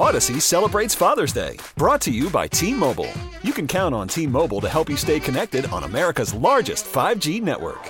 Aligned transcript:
Odyssey 0.00 0.40
celebrates 0.40 0.94
Father's 0.94 1.30
Day, 1.30 1.58
brought 1.76 2.00
to 2.00 2.10
you 2.10 2.30
by 2.30 2.48
T 2.48 2.72
Mobile. 2.72 3.12
You 3.42 3.52
can 3.52 3.66
count 3.66 3.94
on 3.94 4.08
T 4.08 4.26
Mobile 4.26 4.58
to 4.62 4.68
help 4.68 4.88
you 4.88 4.96
stay 4.96 5.20
connected 5.20 5.66
on 5.66 5.84
America's 5.84 6.32
largest 6.32 6.86
5G 6.86 7.42
network. 7.42 7.82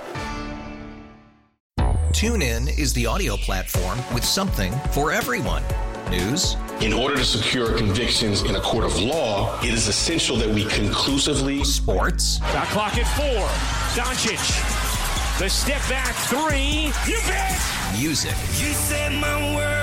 TuneIn 2.10 2.76
is 2.76 2.92
the 2.94 3.06
audio 3.06 3.36
platform 3.36 3.96
with 4.12 4.24
something 4.24 4.72
for 4.90 5.12
everyone. 5.12 5.62
News. 6.10 6.56
In 6.80 6.92
order 6.92 7.14
to 7.14 7.24
secure 7.24 7.78
convictions 7.78 8.42
in 8.42 8.56
a 8.56 8.60
court 8.60 8.84
of 8.84 9.00
law, 9.00 9.56
it 9.60 9.72
is 9.72 9.86
essential 9.86 10.36
that 10.38 10.48
we 10.48 10.64
conclusively. 10.64 11.62
Sports. 11.62 12.40
Got 12.40 12.66
clock 12.70 12.98
at 12.98 13.06
four. 13.16 13.46
Doncic. 13.94 15.38
The 15.38 15.48
step 15.48 15.80
back 15.88 16.16
three. 16.26 16.90
You 17.06 17.20
bet. 17.28 17.56
Music. 17.96 18.34
You 18.58 18.72
set 18.74 19.12
my 19.12 19.54
world 19.54 19.79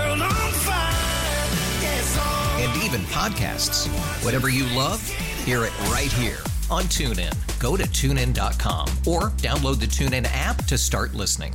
even 2.83 3.01
podcasts. 3.01 3.87
Whatever 4.23 4.49
you 4.49 4.65
love, 4.75 5.05
hear 5.45 5.63
it 5.65 5.77
right 5.89 6.11
here 6.11 6.39
on 6.69 6.83
TuneIn. 6.83 7.33
Go 7.59 7.77
to 7.77 7.83
tunein.com 7.83 8.87
or 9.05 9.31
download 9.37 9.79
the 9.79 9.85
TuneIn 9.85 10.27
app 10.31 10.65
to 10.65 10.77
start 10.77 11.13
listening. 11.13 11.53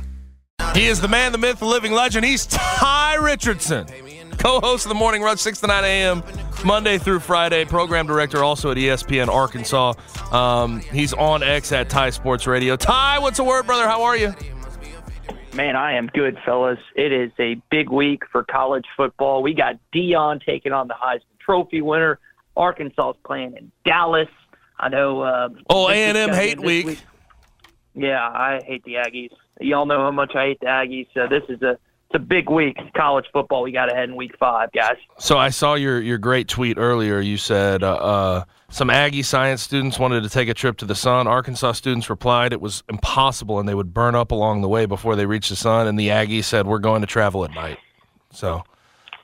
He 0.73 0.87
is 0.87 0.99
the 0.99 1.07
man, 1.07 1.31
the 1.31 1.37
myth, 1.37 1.59
the 1.59 1.65
living 1.65 1.91
legend. 1.91 2.25
He's 2.25 2.45
Tye 2.47 3.15
Richardson, 3.15 3.85
co 4.39 4.59
host 4.59 4.85
of 4.85 4.89
the 4.89 4.95
Morning 4.95 5.21
Rush, 5.21 5.39
6 5.41 5.59
to 5.61 5.67
9 5.67 5.83
a.m., 5.83 6.23
Monday 6.65 6.97
through 6.97 7.19
Friday, 7.19 7.65
program 7.65 8.07
director 8.07 8.43
also 8.43 8.71
at 8.71 8.77
ESPN 8.77 9.27
Arkansas. 9.27 9.93
Um, 10.31 10.79
he's 10.79 11.13
on 11.13 11.43
X 11.43 11.71
at 11.71 11.89
Tye 11.89 12.09
Sports 12.09 12.47
Radio. 12.47 12.75
Tye, 12.75 13.19
what's 13.19 13.37
the 13.37 13.43
word, 13.43 13.65
brother? 13.65 13.87
How 13.87 14.03
are 14.03 14.15
you? 14.15 14.33
Man, 15.53 15.75
I 15.75 15.93
am 15.97 16.07
good, 16.07 16.39
fellas. 16.43 16.79
It 16.95 17.11
is 17.11 17.31
a 17.39 17.55
big 17.69 17.91
week 17.91 18.23
for 18.31 18.43
college 18.43 18.85
football. 18.97 19.43
We 19.43 19.53
got 19.53 19.77
Deion 19.93 20.43
taking 20.43 20.71
on 20.71 20.87
the 20.87 20.95
Heisman 20.95 21.39
Trophy 21.39 21.81
winner. 21.81 22.19
Arkansas 22.57 23.13
playing 23.23 23.55
in 23.57 23.71
Dallas. 23.85 24.29
I 24.79 24.89
know. 24.89 25.21
Uh, 25.21 25.49
oh, 25.69 25.89
A&M 25.89 26.33
hate 26.33 26.57
this 26.57 26.65
week. 26.65 26.99
Yeah, 27.93 28.19
I 28.19 28.61
hate 28.65 28.83
the 28.83 28.95
Aggies. 28.95 29.29
Y'all 29.61 29.85
know 29.85 29.99
how 29.99 30.11
much 30.11 30.35
I 30.35 30.47
hate 30.47 30.59
the 30.59 30.65
Aggies. 30.65 31.07
So 31.13 31.27
this 31.27 31.43
is 31.49 31.61
a 31.61 31.71
it's 31.71 32.15
a 32.15 32.19
big 32.19 32.49
week 32.49 32.77
college 32.95 33.25
football. 33.31 33.61
We 33.61 33.71
got 33.71 33.91
ahead 33.91 34.09
in 34.09 34.15
week 34.15 34.35
five, 34.39 34.71
guys. 34.71 34.97
So 35.19 35.37
I 35.37 35.49
saw 35.49 35.75
your, 35.75 35.99
your 36.01 36.17
great 36.17 36.47
tweet 36.47 36.77
earlier. 36.77 37.19
You 37.19 37.37
said 37.37 37.83
uh, 37.83 37.93
uh, 37.93 38.43
some 38.73 38.89
Aggie 38.89 39.21
science 39.21 39.61
students 39.61 39.99
wanted 39.99 40.23
to 40.23 40.29
take 40.29 40.49
a 40.49 40.53
trip 40.53 40.77
to 40.77 40.85
the 40.85 40.95
sun. 40.95 41.27
Arkansas 41.27 41.73
students 41.73 42.09
replied 42.09 42.53
it 42.53 42.59
was 42.59 42.83
impossible 42.89 43.59
and 43.59 43.69
they 43.69 43.75
would 43.75 43.93
burn 43.93 44.15
up 44.15 44.31
along 44.31 44.61
the 44.61 44.67
way 44.67 44.87
before 44.87 45.15
they 45.15 45.27
reached 45.27 45.51
the 45.51 45.55
sun. 45.55 45.85
And 45.85 45.97
the 45.97 46.07
Aggies 46.07 46.45
said, 46.45 46.65
we're 46.65 46.79
going 46.79 47.01
to 47.01 47.07
travel 47.07 47.45
at 47.45 47.51
night. 47.51 47.77
So 48.31 48.63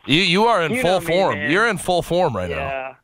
you, 0.06 0.22
you 0.22 0.46
are 0.46 0.62
in 0.62 0.74
You 0.74 0.82
full 0.84 1.00
me, 1.00 1.06
form. 1.08 1.34
man. 1.36 1.52
You're 1.52 1.68
in 1.68 1.80
full 1.80 2.04
form 2.04 2.36
right 2.38 2.50
now. 2.50 2.58
Yeah, 2.58 2.96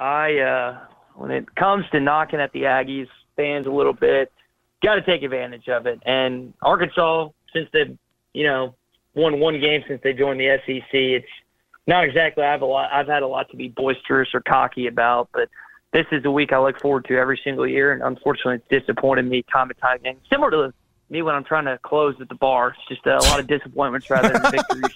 I 0.00 0.38
uh, 0.38 0.78
when 1.14 1.30
it 1.30 1.54
comes 1.54 1.86
to 1.92 2.00
knocking 2.00 2.40
at 2.40 2.52
the 2.52 2.62
Aggies 2.62 3.08
fans 3.36 3.66
a 3.66 3.70
little 3.70 3.94
bit, 3.94 4.30
got 4.82 4.96
to 4.96 5.02
take 5.02 5.22
advantage 5.22 5.68
of 5.68 5.86
it. 5.86 5.98
And 6.04 6.52
Arkansas, 6.60 7.30
since 7.54 7.70
they've 7.72 7.96
you 8.34 8.44
know 8.44 8.74
won 9.14 9.40
one 9.40 9.58
game 9.60 9.82
since 9.88 10.02
they 10.04 10.12
joined 10.12 10.40
the 10.40 10.58
SEC, 10.66 10.88
it's 10.92 11.26
not 11.86 12.04
exactly 12.04 12.44
I've 12.44 12.60
a 12.60 12.66
lot. 12.66 12.92
I've 12.92 13.08
had 13.08 13.22
a 13.22 13.26
lot 13.26 13.50
to 13.50 13.56
be 13.56 13.68
boisterous 13.68 14.28
or 14.34 14.42
cocky 14.42 14.86
about, 14.86 15.30
but 15.32 15.48
this 15.92 16.06
is 16.12 16.24
a 16.24 16.30
week 16.30 16.52
I 16.52 16.58
look 16.58 16.80
forward 16.80 17.04
to 17.06 17.16
every 17.16 17.40
single 17.42 17.66
year. 17.66 17.92
And 17.92 18.02
unfortunately, 18.02 18.56
it's 18.56 18.84
disappointed 18.86 19.26
me 19.26 19.44
time 19.52 19.70
and 19.70 19.78
time 19.78 19.96
again. 19.96 20.16
Similar 20.30 20.50
to 20.50 20.74
me 21.08 21.22
when 21.22 21.34
I'm 21.34 21.44
trying 21.44 21.64
to 21.64 21.78
close 21.82 22.14
at 22.20 22.28
the 22.28 22.34
bar. 22.36 22.74
It's 22.78 22.88
just 22.88 23.06
uh, 23.06 23.18
a 23.20 23.24
lot 23.30 23.40
of 23.40 23.46
disappointments 23.46 24.08
rather 24.08 24.28
than 24.28 24.42
victories. 24.52 24.94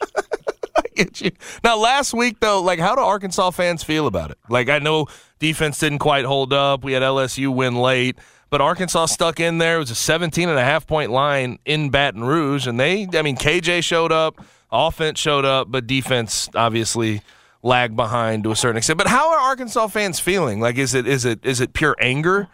get 0.94 1.20
you. 1.20 1.30
Now, 1.64 1.76
last 1.76 2.14
week 2.14 2.38
though, 2.40 2.62
like, 2.62 2.78
how 2.78 2.94
do 2.94 3.00
Arkansas 3.00 3.50
fans 3.50 3.82
feel 3.82 4.06
about 4.06 4.30
it? 4.30 4.38
Like, 4.48 4.68
I 4.68 4.78
know 4.78 5.06
defense 5.40 5.78
didn't 5.78 5.98
quite 5.98 6.24
hold 6.24 6.52
up. 6.52 6.84
We 6.84 6.92
had 6.92 7.02
LSU 7.02 7.52
win 7.52 7.74
late, 7.74 8.16
but 8.50 8.60
Arkansas 8.60 9.06
stuck 9.06 9.40
in 9.40 9.58
there. 9.58 9.76
It 9.76 9.80
was 9.80 9.90
a 9.90 9.96
17 9.96 10.48
and 10.48 10.58
a 10.58 10.64
half 10.64 10.86
point 10.86 11.10
line 11.10 11.58
in 11.64 11.90
Baton 11.90 12.22
Rouge, 12.22 12.68
and 12.68 12.78
they, 12.78 13.08
I 13.14 13.22
mean, 13.22 13.36
KJ 13.36 13.82
showed 13.82 14.12
up, 14.12 14.40
offense 14.70 15.18
showed 15.18 15.44
up, 15.44 15.72
but 15.72 15.88
defense 15.88 16.48
obviously 16.54 17.22
lagged 17.64 17.96
behind 17.96 18.44
to 18.44 18.52
a 18.52 18.56
certain 18.56 18.76
extent. 18.76 18.98
But 18.98 19.08
how 19.08 19.32
are 19.32 19.38
Arkansas 19.38 19.88
fans 19.88 20.20
feeling? 20.20 20.60
Like, 20.60 20.76
is 20.76 20.94
it 20.94 21.08
is 21.08 21.24
it 21.24 21.44
is 21.44 21.60
it 21.60 21.72
pure 21.72 21.96
anger 21.98 22.48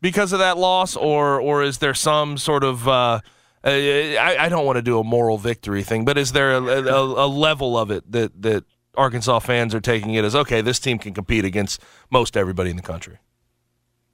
because 0.00 0.32
of 0.32 0.38
that 0.38 0.56
loss, 0.56 0.96
or 0.96 1.40
or 1.40 1.62
is 1.62 1.78
there 1.78 1.94
some 1.94 2.38
sort 2.38 2.64
of 2.64 2.88
uh, 2.88 3.20
uh, 3.64 3.70
I, 3.70 4.36
I 4.40 4.48
don't 4.48 4.64
want 4.64 4.76
to 4.76 4.82
do 4.82 4.98
a 4.98 5.04
moral 5.04 5.38
victory 5.38 5.82
thing, 5.82 6.04
but 6.04 6.16
is 6.16 6.32
there 6.32 6.52
a, 6.52 6.62
a, 6.62 7.26
a 7.26 7.28
level 7.28 7.78
of 7.78 7.90
it 7.90 8.10
that, 8.10 8.42
that 8.42 8.64
Arkansas 8.96 9.40
fans 9.40 9.74
are 9.74 9.80
taking 9.80 10.14
it 10.14 10.24
as 10.24 10.34
okay? 10.34 10.60
This 10.60 10.78
team 10.78 10.98
can 10.98 11.12
compete 11.12 11.44
against 11.44 11.80
most 12.10 12.36
everybody 12.36 12.70
in 12.70 12.76
the 12.76 12.82
country. 12.82 13.18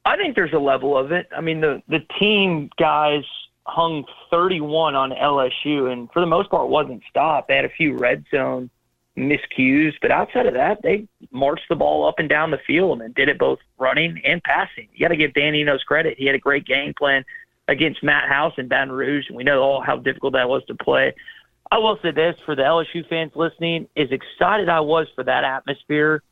I 0.04 0.16
think 0.16 0.34
there's 0.34 0.52
a 0.52 0.58
level 0.58 0.96
of 0.96 1.12
it. 1.12 1.28
I 1.36 1.40
mean, 1.40 1.60
the 1.60 1.82
the 1.88 2.00
team 2.18 2.70
guys 2.78 3.24
hung 3.66 4.04
31 4.30 4.94
on 4.94 5.10
LSU, 5.10 5.92
and 5.92 6.10
for 6.12 6.20
the 6.20 6.26
most 6.26 6.50
part, 6.50 6.68
wasn't 6.68 7.02
stopped. 7.08 7.48
They 7.48 7.56
had 7.56 7.66
a 7.66 7.70
few 7.70 7.96
red 7.96 8.24
zone 8.30 8.70
miscues, 9.18 9.94
but 10.00 10.10
outside 10.10 10.46
of 10.46 10.54
that, 10.54 10.82
they 10.82 11.06
marched 11.30 11.68
the 11.68 11.76
ball 11.76 12.06
up 12.06 12.18
and 12.18 12.28
down 12.28 12.50
the 12.50 12.60
field 12.66 13.02
and 13.02 13.14
did 13.14 13.28
it 13.28 13.38
both 13.38 13.58
running 13.78 14.20
and 14.24 14.42
passing. 14.42 14.88
You 14.94 15.04
got 15.04 15.08
to 15.08 15.16
give 15.16 15.34
Dan 15.34 15.54
Enos 15.54 15.82
credit. 15.82 16.16
He 16.18 16.26
had 16.26 16.34
a 16.34 16.38
great 16.38 16.64
game 16.64 16.94
plan 16.94 17.24
against 17.66 18.02
Matt 18.02 18.28
House 18.28 18.54
in 18.56 18.68
Baton 18.68 18.92
Rouge, 18.92 19.26
and 19.28 19.36
we 19.36 19.44
know 19.44 19.60
all 19.60 19.80
how 19.82 19.96
difficult 19.96 20.32
that 20.34 20.48
was 20.48 20.64
to 20.66 20.74
play. 20.74 21.14
I 21.70 21.78
will 21.78 21.98
say 22.00 22.12
this 22.12 22.36
for 22.46 22.54
the 22.54 22.62
LSU 22.62 23.06
fans 23.08 23.32
listening: 23.34 23.88
as 23.96 24.10
excited 24.10 24.68
I 24.68 24.80
was 24.80 25.06
for 25.14 25.24
that 25.24 25.44
atmosphere, 25.44 26.22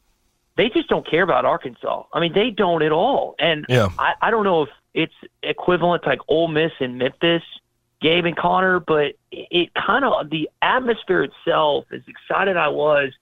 they 0.56 0.70
just 0.70 0.88
don't 0.88 1.06
care 1.08 1.22
about 1.22 1.44
Arkansas. 1.44 2.04
I 2.12 2.20
mean, 2.20 2.32
they 2.32 2.50
don't 2.50 2.82
at 2.82 2.92
all. 2.92 3.34
And 3.38 3.66
Yeah. 3.68 3.88
I, 3.98 4.14
I 4.22 4.30
don't 4.30 4.44
know 4.44 4.62
if 4.62 4.70
it's 4.94 5.14
equivalent 5.42 6.04
to 6.04 6.08
like 6.08 6.20
Ole 6.28 6.48
Miss 6.48 6.72
and 6.80 6.98
Memphis, 6.98 7.42
Gabe 8.06 8.24
and 8.26 8.36
Connor, 8.36 8.78
but 8.80 9.14
it, 9.32 9.48
it 9.50 9.68
kind 9.74 10.04
of 10.04 10.30
the 10.30 10.48
atmosphere 10.62 11.22
itself, 11.24 11.84
as 11.92 12.00
excited 12.06 12.56
I 12.56 12.68
was, 12.68 13.12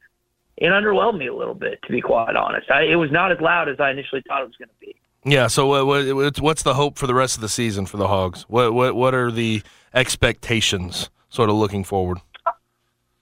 it 0.57 0.67
underwhelmed 0.67 1.19
me 1.19 1.27
a 1.29 1.35
little 1.35 1.55
bit, 1.55 1.81
to 1.87 1.93
be 1.93 2.01
quite 2.01 2.37
honest. 2.37 2.71
I, 2.71 2.83
it 2.83 2.97
was 2.97 3.11
not 3.11 3.33
as 3.33 3.41
loud 3.41 3.69
as 3.69 3.81
I 3.81 3.91
initially 3.91 4.23
thought 4.29 4.43
it 4.43 4.47
was 4.47 4.57
going 4.57 4.69
to 4.69 4.75
be. 4.81 4.95
Yeah. 5.25 5.47
So 5.47 5.67
what, 5.67 5.87
what, 5.87 6.15
what's- 6.15 6.41
what's 6.41 6.63
the 6.63 6.75
hope 6.75 6.99
for 6.99 7.07
the 7.07 7.15
rest 7.15 7.37
of 7.37 7.41
the 7.41 7.49
season 7.49 7.87
for 7.87 7.97
the 7.97 8.09
Hogs? 8.09 8.43
What 8.43 8.75
what 8.75 8.95
what 8.95 9.15
are 9.15 9.31
the 9.31 9.63
expectations? 9.95 11.11
Sort 11.31 11.51
of 11.51 11.57
looking 11.57 11.83
forward. 11.83 12.19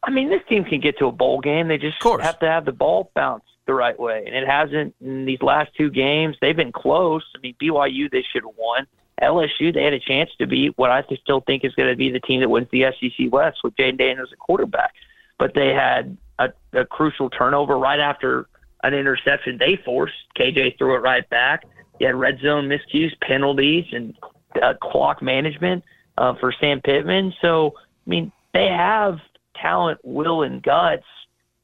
I 0.02 0.10
mean, 0.10 0.28
this 0.28 0.42
team 0.48 0.64
can 0.64 0.80
get 0.80 0.98
to 0.98 1.06
a 1.06 1.12
bowl 1.12 1.40
game. 1.40 1.68
They 1.68 1.78
just 1.78 2.02
have 2.02 2.38
to 2.40 2.46
have 2.48 2.64
the 2.64 2.72
ball 2.72 3.10
bounce 3.14 3.44
the 3.66 3.72
right 3.74 3.98
way, 3.98 4.24
and 4.26 4.34
it 4.34 4.46
hasn't 4.46 4.94
in 5.00 5.24
these 5.24 5.40
last 5.40 5.70
two 5.76 5.88
games. 5.90 6.36
They've 6.40 6.56
been 6.56 6.72
close. 6.72 7.22
I 7.36 7.38
mean, 7.40 7.54
BYU 7.62 8.10
they 8.10 8.24
should 8.32 8.42
have 8.42 8.54
won. 8.58 8.86
LSU 9.22 9.72
they 9.72 9.84
had 9.84 9.93
a 9.93 10.00
chance 10.00 10.31
to 10.38 10.47
beat 10.47 10.77
what 10.77 10.91
I 10.91 11.03
still 11.22 11.41
think 11.41 11.65
is 11.65 11.75
going 11.75 11.88
to 11.88 11.97
be 11.97 12.10
the 12.10 12.21
team 12.21 12.41
that 12.41 12.49
wins 12.49 12.69
the 12.72 12.87
SEC 13.00 13.33
West 13.33 13.60
with 13.62 13.77
Jayden 13.77 13.99
Daniels 13.99 14.31
at 14.33 14.38
quarterback, 14.38 14.93
but 15.38 15.55
they 15.55 15.69
had 15.69 16.16
a, 16.38 16.53
a 16.72 16.84
crucial 16.84 17.31
turnover 17.31 17.78
right 17.78 18.00
after 18.00 18.49
an 18.83 18.94
interception 18.94 19.59
they 19.59 19.77
forced. 19.84 20.15
KJ 20.37 20.78
threw 20.78 20.97
it 20.97 21.00
right 21.00 21.28
back. 21.31 21.65
You 22.00 22.09
had 22.09 22.16
red 22.16 22.41
zone 22.41 22.69
miscues, 22.69 23.12
penalties, 23.21 23.84
and 23.93 24.16
uh, 24.60 24.75
clock 24.83 25.22
management 25.22 25.84
uh, 26.19 26.34
for 26.41 26.53
Sam 26.60 26.81
Pittman. 26.81 27.33
So, 27.41 27.75
I 27.77 28.10
mean, 28.10 28.33
they 28.53 28.66
have 28.66 29.19
talent, 29.54 30.00
will, 30.03 30.43
and 30.43 30.62
guts. 30.62 31.04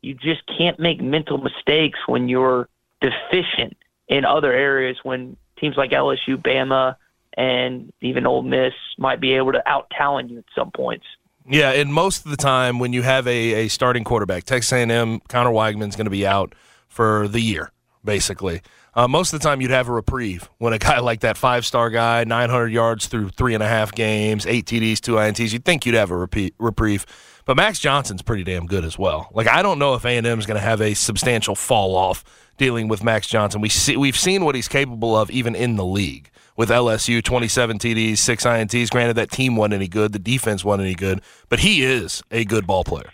You 0.00 0.14
just 0.14 0.42
can't 0.56 0.78
make 0.78 1.00
mental 1.00 1.38
mistakes 1.38 1.98
when 2.06 2.28
you're 2.28 2.68
deficient 3.00 3.76
in 4.06 4.24
other 4.24 4.52
areas. 4.52 4.96
When 5.02 5.36
teams 5.58 5.76
like 5.76 5.90
LSU, 5.90 6.36
Bama, 6.36 6.94
and 7.38 7.92
even 8.00 8.26
Ole 8.26 8.42
Miss 8.42 8.74
might 8.98 9.20
be 9.20 9.32
able 9.34 9.52
to 9.52 9.66
out 9.66 9.88
talent 9.96 10.28
you 10.28 10.38
at 10.38 10.44
some 10.54 10.72
points. 10.72 11.06
Yeah, 11.48 11.70
and 11.70 11.94
most 11.94 12.24
of 12.24 12.30
the 12.30 12.36
time 12.36 12.78
when 12.78 12.92
you 12.92 13.02
have 13.02 13.26
a, 13.26 13.54
a 13.54 13.68
starting 13.68 14.04
quarterback, 14.04 14.44
Texas 14.44 14.72
A&M, 14.72 15.20
Conner 15.28 15.50
Weigman's 15.50 15.96
going 15.96 16.06
to 16.06 16.10
be 16.10 16.26
out 16.26 16.54
for 16.88 17.26
the 17.28 17.40
year, 17.40 17.70
basically. 18.04 18.60
Uh, 18.94 19.06
most 19.06 19.32
of 19.32 19.40
the 19.40 19.48
time 19.48 19.60
you'd 19.60 19.70
have 19.70 19.88
a 19.88 19.92
reprieve 19.92 20.50
when 20.58 20.72
a 20.72 20.78
guy 20.78 20.98
like 20.98 21.20
that 21.20 21.38
five-star 21.38 21.90
guy, 21.90 22.24
900 22.24 22.72
yards 22.72 23.06
through 23.06 23.28
three 23.30 23.54
and 23.54 23.62
a 23.62 23.68
half 23.68 23.92
games, 23.92 24.44
eight 24.44 24.66
TDs, 24.66 25.00
two 25.00 25.12
INTs, 25.12 25.52
you'd 25.52 25.64
think 25.64 25.86
you'd 25.86 25.94
have 25.94 26.10
a 26.10 26.16
repeat, 26.16 26.54
reprieve. 26.58 27.06
But 27.44 27.56
Max 27.56 27.78
Johnson's 27.78 28.20
pretty 28.20 28.42
damn 28.42 28.66
good 28.66 28.84
as 28.84 28.98
well. 28.98 29.30
Like 29.32 29.46
I 29.46 29.62
don't 29.62 29.78
know 29.78 29.94
if 29.94 30.04
A&M 30.04 30.26
is 30.26 30.44
going 30.44 30.58
to 30.58 30.60
have 30.60 30.82
a 30.82 30.92
substantial 30.94 31.54
fall 31.54 31.94
off 31.94 32.24
dealing 32.58 32.88
with 32.88 33.04
Max 33.04 33.28
Johnson. 33.28 33.60
We 33.60 33.68
see, 33.68 33.96
we've 33.96 34.18
seen 34.18 34.44
what 34.44 34.56
he's 34.56 34.68
capable 34.68 35.16
of 35.16 35.30
even 35.30 35.54
in 35.54 35.76
the 35.76 35.84
league 35.84 36.30
with 36.58 36.68
LSU, 36.70 37.22
27 37.22 37.78
TDs, 37.78 38.18
six 38.18 38.44
INTs. 38.44 38.90
Granted, 38.90 39.14
that 39.14 39.30
team 39.30 39.54
wasn't 39.54 39.74
any 39.74 39.86
good, 39.88 40.12
the 40.12 40.18
defense 40.18 40.64
wasn't 40.64 40.84
any 40.84 40.94
good, 40.94 41.22
but 41.48 41.60
he 41.60 41.84
is 41.84 42.20
a 42.32 42.44
good 42.44 42.66
ball 42.66 42.82
player. 42.84 43.10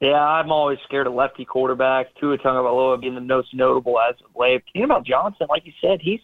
Yeah, 0.00 0.20
I'm 0.22 0.52
always 0.52 0.78
scared 0.84 1.06
of 1.06 1.14
lefty 1.14 1.46
quarterbacks. 1.46 2.08
Tua 2.20 2.36
Tagovailoa 2.36 3.00
being 3.00 3.14
the 3.14 3.22
most 3.22 3.54
notable 3.54 3.98
as 3.98 4.14
of 4.22 4.36
late. 4.38 4.62
Thinking 4.66 4.84
about 4.84 5.06
Johnson, 5.06 5.46
like 5.48 5.64
you 5.64 5.72
said, 5.80 6.02
he's 6.02 6.20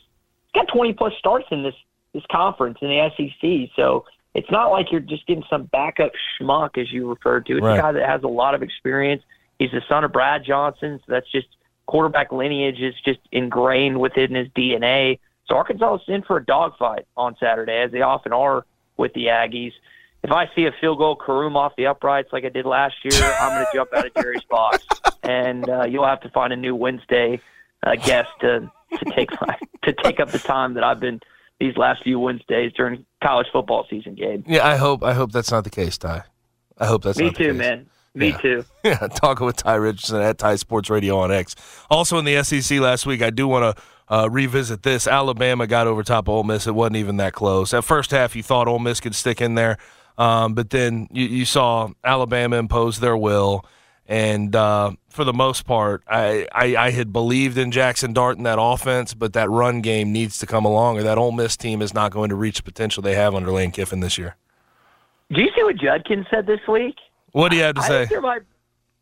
got 0.55 0.69
20 0.69 0.93
plus 0.93 1.15
starts 1.19 1.47
in 1.51 1.63
this 1.63 1.75
this 2.13 2.23
conference 2.31 2.77
in 2.83 2.89
the 2.89 3.11
SEC. 3.17 3.71
So 3.75 4.05
it's 4.35 4.51
not 4.51 4.67
like 4.71 4.93
you're 4.93 5.01
just 5.01 5.27
getting 5.27 5.45
some 5.49 5.63
backup 5.65 6.13
schmuck, 6.39 6.77
as 6.77 6.93
you 6.93 7.09
referred 7.09 7.47
to. 7.47 7.55
It's 7.55 7.63
Right. 7.65 7.79
a 7.79 7.81
guy 7.81 7.93
that 7.93 8.07
has 8.07 8.23
a 8.23 8.29
lot 8.29 8.55
of 8.55 8.63
experience. 8.63 9.23
He's 9.59 9.71
the 9.71 9.81
son 9.89 10.05
of 10.05 10.13
Brad 10.13 10.45
Johnson, 10.45 10.99
so 10.99 11.05
that's 11.11 11.31
just 11.33 11.47
quarterback 11.87 12.31
lineage 12.31 12.81
is 12.81 12.95
just 13.03 13.21
ingrained 13.33 13.99
within 13.99 14.35
his 14.35 14.49
DNA. 14.49 15.19
So 15.53 15.59
Arkansas 15.59 15.97
is 15.97 16.01
in 16.09 16.23
for 16.23 16.39
a 16.39 16.45
dogfight 16.45 17.07
on 17.15 17.37
Saturday, 17.39 17.83
as 17.85 17.93
they 17.93 18.01
often 18.01 18.33
are 18.33 18.65
with 18.97 19.13
the 19.13 19.27
Aggies. 19.27 19.73
If 20.23 20.31
I 20.33 20.49
see 20.55 20.65
a 20.65 20.73
field 20.81 20.97
goal 20.97 21.15
Karoom 21.15 21.57
off 21.57 21.75
the 21.77 21.85
uprights 21.89 22.33
like 22.33 22.47
I 22.47 22.49
did 22.49 22.65
last 22.65 22.95
year, 23.05 23.13
I'm 23.39 23.51
going 23.51 23.67
to 23.67 23.71
jump 23.75 23.91
out 23.95 24.07
of 24.07 24.15
Jerry's 24.15 24.45
box, 24.49 24.83
and 25.23 25.69
uh, 25.69 25.85
you'll 25.85 26.07
have 26.07 26.23
to 26.23 26.31
find 26.31 26.55
a 26.55 26.57
new 26.57 26.75
Wednesday 26.75 27.39
uh, 27.83 27.97
guest 27.97 28.31
to 28.41 28.71
to 28.99 29.05
take 29.15 29.29
my, 29.43 29.59
to 29.83 29.93
take 29.93 30.21
up 30.21 30.31
the 30.31 30.39
time 30.39 30.73
that 30.73 30.85
I've 30.85 31.01
been 31.01 31.21
these 31.61 31.77
last 31.77 32.03
few 32.03 32.19
Wednesdays 32.19 32.73
during 32.75 33.05
college 33.23 33.47
football 33.53 33.87
season, 33.91 34.15
Gabe. 34.15 34.45
Yeah, 34.49 34.67
I 34.67 34.77
hope 34.77 35.03
I 35.05 35.13
hope 35.13 35.33
that's 35.33 35.51
not 35.51 35.65
the 35.65 35.71
case, 35.71 35.99
Tye. 35.99 36.23
I 36.79 36.87
hope 36.87 37.03
that's 37.03 37.19
Me 37.19 37.27
not 37.27 37.35
the 37.35 37.45
too, 37.45 37.51
case. 37.51 37.59
man. 37.59 37.87
Me 38.15 38.29
Yeah. 38.31 38.37
too. 38.39 38.65
Yeah, 38.85 39.07
talking 39.09 39.45
with 39.45 39.57
Tye 39.57 39.75
Richardson 39.75 40.23
at 40.23 40.39
Tye 40.39 40.57
Sports 40.57 40.89
Radio 40.89 41.19
on 41.19 41.31
X. 41.31 41.57
Also 41.91 42.17
in 42.19 42.25
the 42.25 42.43
SEC 42.43 42.79
last 42.81 43.05
week, 43.05 43.21
I 43.23 43.29
do 43.31 43.47
want 43.49 43.77
to 43.77 43.83
uh, 44.13 44.29
revisit 44.31 44.83
this. 44.83 45.07
Alabama 45.07 45.67
got 45.67 45.87
over 45.87 46.03
top 46.03 46.29
of 46.29 46.35
Ole 46.35 46.45
Miss. 46.45 46.67
It 46.67 46.75
wasn't 46.75 46.97
even 46.97 47.17
that 47.17 47.33
close. 47.33 47.73
At 47.73 47.85
first 47.85 48.11
half, 48.11 48.37
you 48.37 48.43
thought 48.43 48.69
Ole 48.69 48.79
Miss 48.79 49.01
could 49.01 49.15
stick 49.15 49.41
in 49.41 49.55
there, 49.55 49.79
um, 50.19 50.53
but 50.55 50.69
then 50.71 51.09
you, 51.11 51.25
you 51.27 51.45
saw 51.47 51.89
Alabama 52.05 52.57
impose 52.57 53.01
their 53.01 53.17
will. 53.17 53.65
And 54.07 54.55
uh, 54.55 54.91
for 55.09 55.25
the 55.25 55.33
most 55.33 55.65
part, 55.65 56.03
I, 56.07 56.47
I, 56.53 56.77
I 56.77 56.91
had 56.91 57.13
believed 57.13 57.57
in 57.57 57.71
Jackson 57.71 58.13
Dart 58.13 58.37
and 58.37 58.45
that 58.45 58.59
offense, 58.61 59.15
but 59.15 59.33
that 59.33 59.49
run 59.49 59.81
game 59.81 60.13
needs 60.13 60.37
to 60.39 60.47
come 60.47 60.65
along, 60.67 60.99
or 60.99 61.03
that 61.05 61.17
Ole 61.17 61.33
Miss 61.33 61.57
team 61.57 61.81
is 61.81 61.95
not 61.95 62.11
going 62.13 62.29
to 62.29 62.35
reach 62.35 62.59
the 62.59 62.63
potential 62.65 63.03
they 63.03 63.15
have 63.15 63.35
under 63.35 63.51
Lane 63.53 63.71
Kiffin 63.71 64.01
this 64.01 64.19
year. 64.19 64.37
Do 65.33 65.41
you 65.41 65.49
see 65.57 65.63
what 65.63 65.77
Judkins 65.77 66.27
said 66.31 66.47
this 66.47 66.61
week? 66.69 66.97
What 67.31 67.51
do 67.51 67.57
you 67.57 67.63
have 67.63 67.77
to 67.77 67.81
I 67.81 68.05
say? 68.07 68.19
might. 68.21 68.43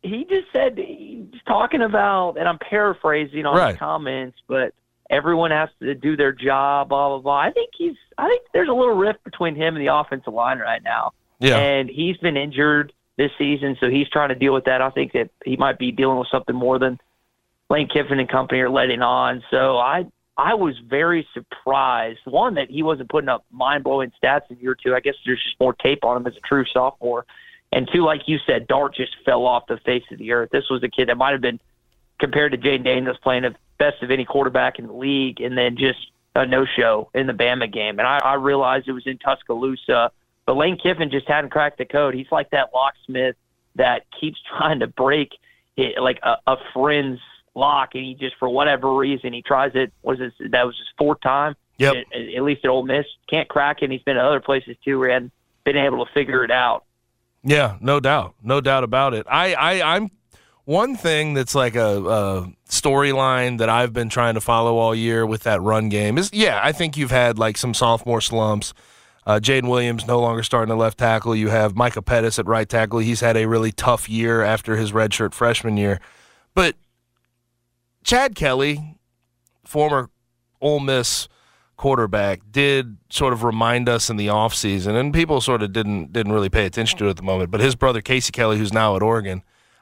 He 0.03 0.23
just 0.29 0.47
said 0.53 0.77
he's 0.77 1.25
talking 1.45 1.81
about, 1.81 2.37
and 2.37 2.47
I'm 2.47 2.59
paraphrasing 2.59 3.45
on 3.45 3.57
Right. 3.57 3.71
his 3.71 3.79
comments, 3.79 4.37
but 4.47 4.73
everyone 5.11 5.51
has 5.51 5.69
to 5.81 5.93
do 5.93 6.17
their 6.17 6.31
job. 6.31 6.89
Blah 6.89 7.09
blah 7.09 7.19
blah. 7.19 7.37
I 7.37 7.51
think 7.51 7.71
he's. 7.77 7.95
I 8.17 8.27
think 8.27 8.43
there's 8.53 8.69
a 8.69 8.73
little 8.73 8.95
rift 8.95 9.23
between 9.23 9.55
him 9.55 9.75
and 9.75 9.85
the 9.85 9.93
offensive 9.93 10.33
line 10.33 10.59
right 10.59 10.81
now. 10.83 11.11
Yeah. 11.39 11.57
And 11.57 11.89
he's 11.89 12.17
been 12.17 12.37
injured 12.37 12.93
this 13.17 13.31
season, 13.37 13.77
so 13.79 13.89
he's 13.89 14.07
trying 14.09 14.29
to 14.29 14.35
deal 14.35 14.53
with 14.53 14.65
that. 14.65 14.81
I 14.81 14.89
think 14.89 15.11
that 15.13 15.29
he 15.43 15.57
might 15.57 15.77
be 15.77 15.91
dealing 15.91 16.17
with 16.17 16.29
something 16.31 16.55
more 16.55 16.79
than 16.79 16.99
Lane 17.69 17.87
Kiffin 17.87 18.19
and 18.19 18.29
company 18.29 18.61
are 18.61 18.69
letting 18.69 19.01
on. 19.01 19.43
So 19.51 19.77
I 19.77 20.05
I 20.37 20.53
was 20.53 20.75
very 20.87 21.27
surprised. 21.33 22.19
One 22.25 22.55
that 22.55 22.69
he 22.69 22.81
wasn't 22.83 23.09
putting 23.09 23.29
up 23.29 23.45
mind 23.51 23.83
blowing 23.83 24.11
stats 24.23 24.49
in 24.49 24.57
year 24.57 24.75
two. 24.75 24.95
I 24.95 24.99
guess 25.01 25.15
there's 25.25 25.43
just 25.43 25.59
more 25.59 25.73
tape 25.73 26.05
on 26.05 26.17
him 26.17 26.27
as 26.27 26.35
a 26.35 26.47
true 26.47 26.65
sophomore. 26.71 27.25
And 27.73 27.89
two, 27.93 28.03
like 28.03 28.27
you 28.27 28.37
said, 28.45 28.67
Dart 28.67 28.95
just 28.95 29.15
fell 29.25 29.45
off 29.45 29.67
the 29.67 29.77
face 29.77 30.03
of 30.11 30.17
the 30.17 30.31
earth. 30.33 30.49
This 30.51 30.69
was 30.69 30.83
a 30.83 30.89
kid 30.89 31.07
that 31.09 31.17
might 31.17 31.31
have 31.31 31.41
been 31.41 31.59
compared 32.19 32.51
to 32.51 32.57
Jayden 32.57 32.83
Daniels 32.83 33.17
playing 33.23 33.43
the 33.43 33.55
best 33.81 34.03
of 34.03 34.11
any 34.11 34.25
quarterback 34.25 34.77
in 34.77 34.85
the 34.85 34.93
league, 34.93 35.41
and 35.41 35.57
then 35.57 35.75
just 35.75 35.97
a 36.35 36.45
no 36.45 36.65
show 36.65 37.09
in 37.15 37.25
the 37.25 37.33
Bama 37.33 37.71
game. 37.71 37.97
And 37.97 38.07
I, 38.07 38.19
I 38.23 38.33
realized 38.35 38.87
it 38.87 38.91
was 38.91 39.07
in 39.07 39.17
Tuscaloosa, 39.17 40.11
but 40.45 40.55
Lane 40.55 40.77
Kiffin 40.77 41.09
just 41.09 41.27
hadn't 41.27 41.49
cracked 41.49 41.79
the 41.79 41.85
code. 41.85 42.13
He's 42.13 42.31
like 42.31 42.51
that 42.51 42.69
locksmith 42.75 43.35
that 43.75 44.03
keeps 44.19 44.39
trying 44.57 44.81
to 44.81 44.87
break 44.87 45.31
it, 45.77 45.99
like 45.99 46.19
a, 46.21 46.35
a 46.45 46.57
friend's 46.73 47.19
lock, 47.55 47.95
and 47.95 48.05
he 48.05 48.13
just 48.13 48.35
for 48.37 48.47
whatever 48.47 48.95
reason 48.95 49.33
he 49.33 49.41
tries 49.41 49.71
it. 49.73 49.91
Was 50.03 50.19
this 50.19 50.33
that 50.51 50.63
was 50.63 50.77
his 50.77 50.87
fourth 50.95 51.19
time? 51.21 51.55
Yep. 51.79 51.95
At, 52.13 52.35
at 52.35 52.43
least 52.43 52.63
at 52.63 52.69
Ole 52.69 52.85
Miss, 52.85 53.07
can't 53.27 53.49
crack 53.49 53.77
it. 53.81 53.85
And 53.85 53.93
he's 53.93 54.03
been 54.03 54.15
at 54.15 54.23
other 54.23 54.41
places 54.41 54.77
too 54.85 54.99
where 54.99 55.09
he 55.09 55.13
hadn't 55.13 55.31
been 55.63 55.77
able 55.77 56.05
to 56.05 56.11
figure 56.13 56.43
it 56.43 56.51
out. 56.51 56.83
Yeah, 57.43 57.77
no 57.81 57.99
doubt, 57.99 58.35
no 58.43 58.61
doubt 58.61 58.83
about 58.83 59.15
it. 59.15 59.25
I, 59.27 59.55
I, 59.55 59.95
I'm 59.95 60.11
one 60.65 60.95
thing 60.95 61.33
that's 61.33 61.55
like 61.55 61.75
a, 61.75 61.97
a 61.97 62.53
storyline 62.69 63.57
that 63.57 63.69
I've 63.69 63.93
been 63.93 64.09
trying 64.09 64.35
to 64.35 64.41
follow 64.41 64.77
all 64.77 64.93
year 64.95 65.25
with 65.25 65.43
that 65.43 65.61
run 65.61 65.89
game 65.89 66.17
is, 66.17 66.29
yeah, 66.33 66.59
I 66.63 66.71
think 66.71 66.97
you've 66.97 67.11
had 67.11 67.39
like 67.39 67.57
some 67.57 67.73
sophomore 67.73 68.21
slumps. 68.21 68.73
Uh, 69.25 69.39
Jayden 69.39 69.69
Williams 69.69 70.07
no 70.07 70.19
longer 70.19 70.41
starting 70.41 70.71
at 70.71 70.77
left 70.77 70.97
tackle. 70.97 71.35
You 71.35 71.49
have 71.49 71.75
Micah 71.75 72.01
Pettus 72.01 72.39
at 72.39 72.47
right 72.47 72.67
tackle. 72.67 72.99
He's 72.99 73.19
had 73.19 73.37
a 73.37 73.47
really 73.47 73.71
tough 73.71 74.09
year 74.09 74.41
after 74.41 74.77
his 74.77 74.91
redshirt 74.91 75.33
freshman 75.33 75.77
year, 75.77 75.99
but 76.55 76.75
Chad 78.03 78.33
Kelly, 78.33 78.97
former 79.63 80.09
Ole 80.59 80.79
Miss 80.79 81.27
quarterback 81.77 82.41
did 82.51 82.97
sort 83.09 83.33
of 83.33 83.43
remind 83.43 83.89
us 83.89 84.09
in 84.09 84.15
the 84.15 84.27
offseason 84.27 84.99
and 84.99 85.15
people 85.15 85.41
sort 85.41 85.63
of 85.63 85.73
didn't 85.73 86.13
didn't 86.13 86.31
really 86.31 86.47
pay 86.47 86.63
attention 86.67 86.95
to 86.95 87.07
it 87.07 87.09
at 87.09 87.15
the 87.15 87.23
moment 87.23 87.49
but 87.49 87.59
his 87.59 87.73
brother 87.75 88.01
Casey 88.01 88.31
Kelly 88.31 88.59
who's 88.59 88.71
now 88.71 88.95
at 88.95 89.01
Oregon 89.01 89.41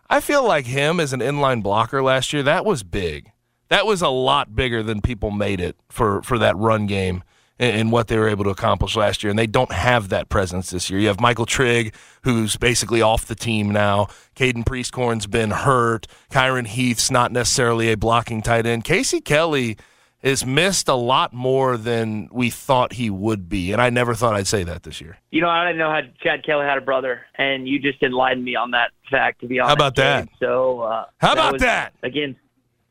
I 0.09 0.21
feel 0.21 0.45
like 0.45 0.65
him 0.65 0.99
as 0.99 1.13
an 1.13 1.19
inline 1.19 1.61
blocker 1.61 2.01
last 2.01 2.33
year 2.33 2.43
that 2.43 2.65
was 2.65 2.83
big. 2.83 3.31
That 3.69 3.85
was 3.85 4.01
a 4.01 4.09
lot 4.09 4.55
bigger 4.55 4.81
than 4.81 5.01
people 5.01 5.29
made 5.29 5.59
it 5.61 5.75
for 5.89 6.23
for 6.23 6.39
that 6.39 6.57
run 6.57 6.87
game 6.87 7.23
and, 7.59 7.75
and 7.75 7.91
what 7.91 8.07
they 8.07 8.17
were 8.17 8.27
able 8.27 8.43
to 8.45 8.49
accomplish 8.49 8.95
last 8.95 9.23
year. 9.23 9.29
And 9.29 9.37
they 9.37 9.45
don't 9.45 9.71
have 9.71 10.09
that 10.09 10.29
presence 10.29 10.71
this 10.71 10.89
year. 10.89 10.99
You 10.99 11.07
have 11.07 11.19
Michael 11.19 11.45
Trigg 11.45 11.93
who's 12.23 12.57
basically 12.57 13.01
off 13.01 13.27
the 13.27 13.35
team 13.35 13.69
now. 13.69 14.07
Caden 14.35 14.65
Prieskorn's 14.65 15.27
been 15.27 15.51
hurt. 15.51 16.07
Kyron 16.31 16.65
Heath's 16.65 17.11
not 17.11 17.31
necessarily 17.31 17.91
a 17.91 17.97
blocking 17.97 18.41
tight 18.41 18.65
end. 18.65 18.83
Casey 18.83 19.21
Kelly 19.21 19.77
has 20.23 20.45
missed 20.45 20.87
a 20.89 20.93
lot 20.95 21.31
more 21.33 21.77
than 21.77 22.27
we 22.31 22.49
thought 22.49 22.93
he 22.93 23.09
would 23.09 23.47
be, 23.47 23.71
and 23.71 23.81
I 23.81 23.89
never 23.89 24.13
thought 24.13 24.35
I'd 24.35 24.47
say 24.47 24.63
that 24.63 24.83
this 24.83 24.99
year. 24.99 25.17
You 25.31 25.41
know, 25.41 25.49
I 25.49 25.65
didn't 25.65 25.77
know 25.79 25.89
how 25.89 26.01
Chad 26.21 26.43
Kelly 26.45 26.65
had 26.65 26.77
a 26.77 26.81
brother, 26.81 27.21
and 27.35 27.67
you 27.67 27.79
just 27.79 28.03
enlightened 28.03 28.43
me 28.43 28.55
on 28.55 28.71
that 28.71 28.91
fact. 29.09 29.39
To 29.41 29.47
be 29.47 29.59
honest, 29.59 29.69
How 29.69 29.75
about 29.75 29.95
that? 29.95 30.27
So, 30.39 30.81
uh, 30.81 31.05
How 31.19 31.33
about 31.33 31.53
was- 31.53 31.61
that? 31.61 31.93
Again, 32.03 32.35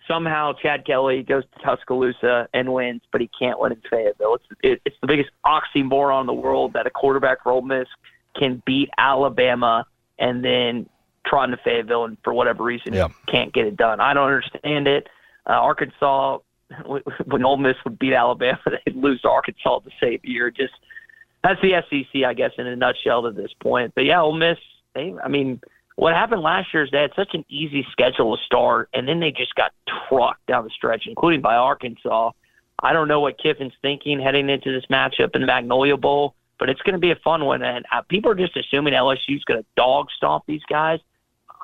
somehow 0.06 0.54
Chad 0.54 0.86
Kelly 0.86 1.22
goes 1.22 1.44
to 1.54 1.62
Tuscaloosa 1.62 2.48
and 2.54 2.72
wins, 2.72 3.02
but 3.12 3.20
he 3.20 3.28
can't 3.38 3.60
win 3.60 3.72
in 3.72 3.82
Fayetteville. 3.90 4.36
It's 4.36 4.44
it, 4.62 4.80
it's 4.86 4.96
the 5.02 5.06
biggest 5.06 5.28
oxymoron 5.44 6.22
in 6.22 6.26
the 6.26 6.32
world 6.32 6.72
that 6.72 6.86
a 6.86 6.90
quarterback 6.90 7.42
for 7.42 7.52
Ole 7.52 7.60
Miss 7.62 7.88
can 8.36 8.62
beat 8.64 8.88
Alabama 8.96 9.84
and 10.18 10.42
then 10.42 10.88
trot 11.26 11.50
into 11.50 11.62
Fayetteville 11.62 12.06
and 12.06 12.16
for 12.24 12.32
whatever 12.32 12.62
reason 12.64 12.94
Yeah. 12.94 13.08
can't 13.26 13.52
get 13.52 13.66
it 13.66 13.76
done. 13.76 14.00
I 14.00 14.14
don't 14.14 14.24
understand 14.28 14.88
it. 14.88 15.08
Uh, 15.46 15.52
Arkansas, 15.52 16.38
when 17.26 17.44
Ole 17.44 17.56
Miss 17.56 17.76
would 17.84 17.98
beat 17.98 18.14
Alabama, 18.14 18.58
they'd 18.86 18.96
lose 18.96 19.20
to 19.22 19.28
Arkansas 19.28 19.80
the 19.80 19.90
same 20.00 20.20
year. 20.22 20.50
Just 20.50 20.74
that's 21.42 21.60
the 21.62 21.82
SEC, 21.88 22.24
I 22.24 22.34
guess, 22.34 22.52
in 22.58 22.66
a 22.66 22.76
nutshell 22.76 23.22
to 23.22 23.30
this 23.30 23.52
point. 23.60 23.92
But 23.94 24.04
yeah, 24.04 24.20
Ole 24.20 24.32
Miss. 24.32 24.58
They, 24.94 25.14
I 25.22 25.28
mean, 25.28 25.60
what 25.96 26.14
happened 26.14 26.42
last 26.42 26.72
year 26.72 26.84
is 26.84 26.90
they 26.90 27.00
had 27.00 27.12
such 27.14 27.34
an 27.34 27.44
easy 27.48 27.86
schedule 27.92 28.36
to 28.36 28.42
start, 28.44 28.88
and 28.94 29.06
then 29.06 29.20
they 29.20 29.30
just 29.30 29.54
got 29.54 29.72
trucked 30.08 30.46
down 30.46 30.64
the 30.64 30.70
stretch, 30.70 31.04
including 31.06 31.40
by 31.40 31.56
Arkansas. 31.56 32.30
I 32.80 32.92
don't 32.92 33.08
know 33.08 33.20
what 33.20 33.38
Kiffin's 33.38 33.72
thinking 33.82 34.20
heading 34.20 34.48
into 34.48 34.72
this 34.72 34.86
matchup 34.90 35.34
in 35.34 35.40
the 35.40 35.46
Magnolia 35.46 35.96
Bowl, 35.96 36.34
but 36.58 36.70
it's 36.70 36.80
going 36.82 36.94
to 36.94 37.00
be 37.00 37.10
a 37.10 37.16
fun 37.16 37.44
one. 37.44 37.62
And 37.62 37.84
uh, 37.92 38.02
people 38.02 38.30
are 38.30 38.36
just 38.36 38.56
assuming 38.56 38.94
LSU's 38.94 39.44
going 39.44 39.60
to 39.60 39.66
dog 39.76 40.06
stomp 40.16 40.44
these 40.46 40.62
guys. 40.68 41.00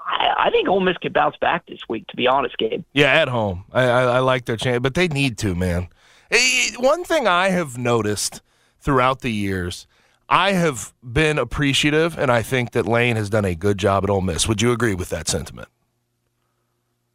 I, 0.06 0.34
I 0.46 0.50
think 0.50 0.68
Ole 0.68 0.80
Miss 0.80 0.96
could 0.98 1.12
bounce 1.12 1.36
back 1.40 1.66
this 1.66 1.80
week. 1.88 2.06
To 2.08 2.16
be 2.16 2.26
honest, 2.26 2.56
Gabe. 2.58 2.84
Yeah, 2.92 3.12
at 3.12 3.28
home. 3.28 3.64
I, 3.72 3.82
I, 3.84 4.02
I 4.02 4.18
like 4.20 4.44
their 4.44 4.56
chance, 4.56 4.80
but 4.82 4.94
they 4.94 5.08
need 5.08 5.38
to, 5.38 5.54
man. 5.54 5.88
Eh, 6.30 6.70
One 6.78 7.04
thing 7.04 7.26
I 7.26 7.48
have 7.48 7.78
noticed 7.78 8.42
throughout 8.80 9.20
the 9.20 9.30
years, 9.30 9.86
I 10.28 10.52
have 10.52 10.92
been 11.02 11.38
appreciative, 11.38 12.18
and 12.18 12.30
I 12.30 12.42
think 12.42 12.72
that 12.72 12.86
Lane 12.86 13.16
has 13.16 13.30
done 13.30 13.44
a 13.44 13.54
good 13.54 13.78
job 13.78 14.04
at 14.04 14.10
Ole 14.10 14.20
Miss. 14.20 14.46
Would 14.48 14.60
you 14.62 14.72
agree 14.72 14.94
with 14.94 15.08
that 15.10 15.28
sentiment? 15.28 15.68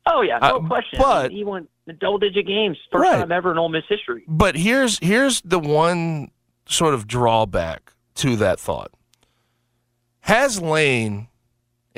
Oh 0.05 0.21
yeah, 0.21 0.39
no 0.39 0.57
Uh, 0.57 0.67
question. 0.67 0.99
but- 0.99 1.31
he 1.31 1.43
won 1.43 1.67
the 1.85 1.93
double-digit 1.93 2.45
games, 2.45 2.77
first 2.91 3.01
Right. 3.03 3.17
time 3.19 3.31
ever 3.31 3.51
in 3.51 3.57
Ole 3.57 3.69
Miss 3.69 3.83
history. 3.89 4.23
But 4.27 4.55
here's 4.55 4.99
here's 4.99 5.41
the 5.41 5.59
one 5.59 6.29
sort 6.67 6.93
of 6.93 7.07
drawback 7.07 7.93
to 8.15 8.35
that 8.35 8.59
thought. 8.59 8.91
Has 10.21 10.61
Lane, 10.61 11.28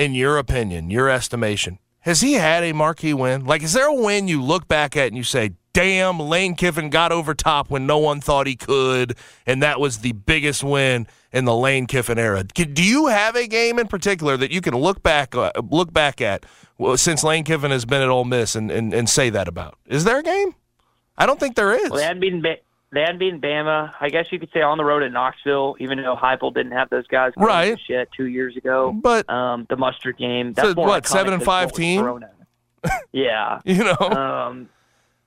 in 0.01 0.15
your 0.15 0.38
opinion, 0.39 0.89
your 0.89 1.10
estimation, 1.10 1.77
has 2.00 2.22
he 2.22 2.34
had 2.34 2.63
a 2.63 2.74
marquee 2.74 3.13
win? 3.13 3.46
Like, 3.46 3.62
is 3.62 3.74
there 3.74 3.88
a 3.88 3.93
win 3.93 4.27
you 4.27 4.41
look 4.41 4.67
back 4.67 4.98
at 4.98 5.08
and 5.08 5.15
you 5.15 5.24
say, 5.24 5.51
"Damn, 5.74 6.20
Lane 6.20 6.55
Kiffin 6.55 6.89
got 6.89 7.12
over 7.12 7.36
top 7.36 7.70
when 7.70 7.86
no 7.86 8.00
one 8.00 8.20
thought 8.20 8.48
he 8.48 8.55
could, 8.55 9.15
and 9.46 9.62
that 9.62 9.79
was 9.79 10.00
the 10.00 10.13
biggest 10.13 10.63
win 10.63 11.05
in 11.31 11.46
the 11.46 11.55
Lane 11.55 11.86
Kiffin 11.86 12.17
era"? 12.17 12.43
Do 12.43 12.84
you 12.84 13.08
have 13.08 13.36
a 13.36 13.46
game 13.46 13.77
in 13.77 13.88
particular 13.88 14.36
that 14.38 14.50
you 14.50 14.62
can 14.62 14.75
look 14.75 15.03
back 15.03 15.36
uh, 15.36 15.51
look 15.70 15.93
back 15.93 16.20
at 16.20 16.48
since 16.96 17.24
Lane 17.24 17.43
Kiffin 17.43 17.70
has 17.70 17.86
been 17.86 18.01
at 18.01 18.10
Ole 18.10 18.25
Miss 18.25 18.55
and, 18.55 18.72
and, 18.72 18.93
and 18.96 19.08
say 19.08 19.29
that 19.29 19.48
about? 19.48 19.77
Is 19.86 20.03
there 20.03 20.17
a 20.17 20.24
game? 20.24 20.55
I 21.15 21.27
don't 21.27 21.39
think 21.39 21.55
there 21.55 21.74
is. 21.74 21.91
Well, 21.91 22.01
they 22.91 23.01
hadn't 23.01 23.19
beaten 23.19 23.39
Bama. 23.41 23.93
I 24.00 24.10
guess 24.10 24.25
you 24.31 24.39
could 24.39 24.50
say 24.53 24.62
on 24.62 24.77
the 24.77 24.83
road 24.83 25.03
at 25.03 25.12
Knoxville, 25.12 25.75
even 25.79 26.01
though 26.01 26.15
Heupel 26.15 26.53
didn't 26.53 26.74
have 26.74 26.89
those 26.89 27.07
guys 27.07 27.31
Right. 27.38 27.77
shit 27.88 28.10
two 28.15 28.25
years 28.25 28.57
ago. 28.57 28.91
But- 28.93 29.29
um, 29.29 29.65
the 29.69 29.77
mustard 29.77 30.17
game. 30.17 30.53
So 30.55 30.63
That's 30.63 30.75
more 30.75 30.88
what, 30.88 31.07
seven 31.07 31.33
and 31.33 31.41
five 31.43 31.71
team? 31.71 32.01
thrown 32.01 32.24
at 32.24 32.33
them. 32.38 32.91
yeah. 33.12 33.60
you 33.65 33.83
know. 33.83 33.98
Um, 34.00 34.69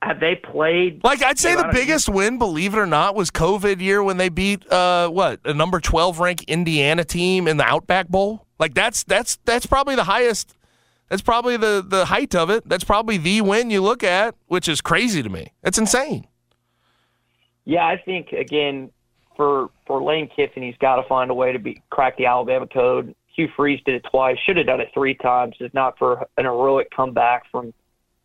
have 0.01 0.19
they 0.19 0.35
played? 0.35 1.03
Like 1.03 1.23
I'd 1.23 1.39
say 1.39 1.55
the 1.55 1.69
biggest 1.73 2.07
win, 2.09 2.37
believe 2.37 2.75
it 2.75 2.77
or 2.77 2.85
not, 2.85 3.15
was 3.15 3.31
COVID 3.31 3.81
year 3.81 4.03
when 4.03 4.17
they 4.17 4.29
beat 4.29 4.69
uh 4.71 5.09
what 5.09 5.39
a 5.45 5.53
number 5.53 5.79
twelve 5.79 6.19
ranked 6.19 6.43
Indiana 6.43 7.03
team 7.03 7.47
in 7.47 7.57
the 7.57 7.63
Outback 7.63 8.07
Bowl. 8.09 8.45
Like 8.59 8.75
that's 8.75 9.03
that's 9.03 9.37
that's 9.45 9.65
probably 9.65 9.95
the 9.95 10.03
highest 10.03 10.53
That's 11.09 11.23
probably 11.23 11.57
the 11.57 11.83
the 11.87 12.05
height 12.05 12.35
of 12.35 12.51
it. 12.51 12.67
That's 12.69 12.83
probably 12.83 13.17
the 13.17 13.41
win 13.41 13.71
you 13.71 13.81
look 13.81 14.03
at, 14.03 14.35
which 14.45 14.67
is 14.67 14.79
crazy 14.79 15.23
to 15.23 15.29
me. 15.29 15.53
That's 15.63 15.79
insane. 15.79 16.27
Yeah, 17.65 17.85
I 17.85 17.97
think 17.97 18.31
again 18.31 18.91
for 19.35 19.69
for 19.85 20.01
Lane 20.01 20.29
Kiffin, 20.33 20.63
he's 20.63 20.77
got 20.77 20.97
to 20.97 21.03
find 21.07 21.29
a 21.29 21.33
way 21.33 21.51
to 21.51 21.59
be 21.59 21.81
crack 21.89 22.17
the 22.17 22.25
Alabama 22.27 22.67
code. 22.67 23.15
Hugh 23.35 23.49
Freeze 23.55 23.81
did 23.85 23.95
it 23.95 24.05
twice. 24.09 24.37
Should 24.45 24.57
have 24.57 24.65
done 24.67 24.79
it 24.79 24.89
three 24.93 25.15
times, 25.15 25.55
if 25.59 25.73
not 25.73 25.97
for 25.97 26.25
an 26.37 26.45
heroic 26.45 26.89
comeback 26.95 27.43
from 27.51 27.73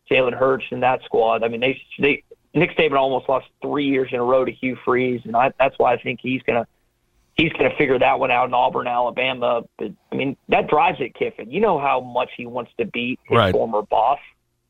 Jalen 0.09 0.33
Hurts 0.33 0.65
and 0.71 0.81
that 0.83 1.03
squad. 1.03 1.43
I 1.43 1.47
mean, 1.49 1.59
they 1.59 1.81
they 1.99 2.23
Nick 2.53 2.77
Saban 2.77 2.97
almost 2.97 3.27
lost 3.27 3.47
three 3.61 3.85
years 3.85 4.09
in 4.11 4.19
a 4.19 4.23
row 4.23 4.45
to 4.45 4.51
Hugh 4.51 4.77
Freeze, 4.85 5.21
and 5.25 5.35
I, 5.35 5.51
that's 5.59 5.77
why 5.77 5.93
I 5.93 5.97
think 5.97 6.19
he's 6.21 6.41
gonna 6.43 6.67
he's 7.35 7.51
gonna 7.53 7.75
figure 7.77 7.99
that 7.99 8.19
one 8.19 8.31
out 8.31 8.47
in 8.47 8.53
Auburn, 8.53 8.87
Alabama. 8.87 9.63
But 9.77 9.91
I 10.11 10.15
mean, 10.15 10.37
that 10.49 10.67
drives 10.67 10.99
it, 11.01 11.13
Kiffin. 11.15 11.51
You 11.51 11.61
know 11.61 11.79
how 11.79 11.99
much 11.99 12.29
he 12.37 12.45
wants 12.45 12.71
to 12.77 12.85
beat 12.85 13.19
his 13.23 13.37
Right. 13.37 13.51
former 13.51 13.81
boss. 13.81 14.19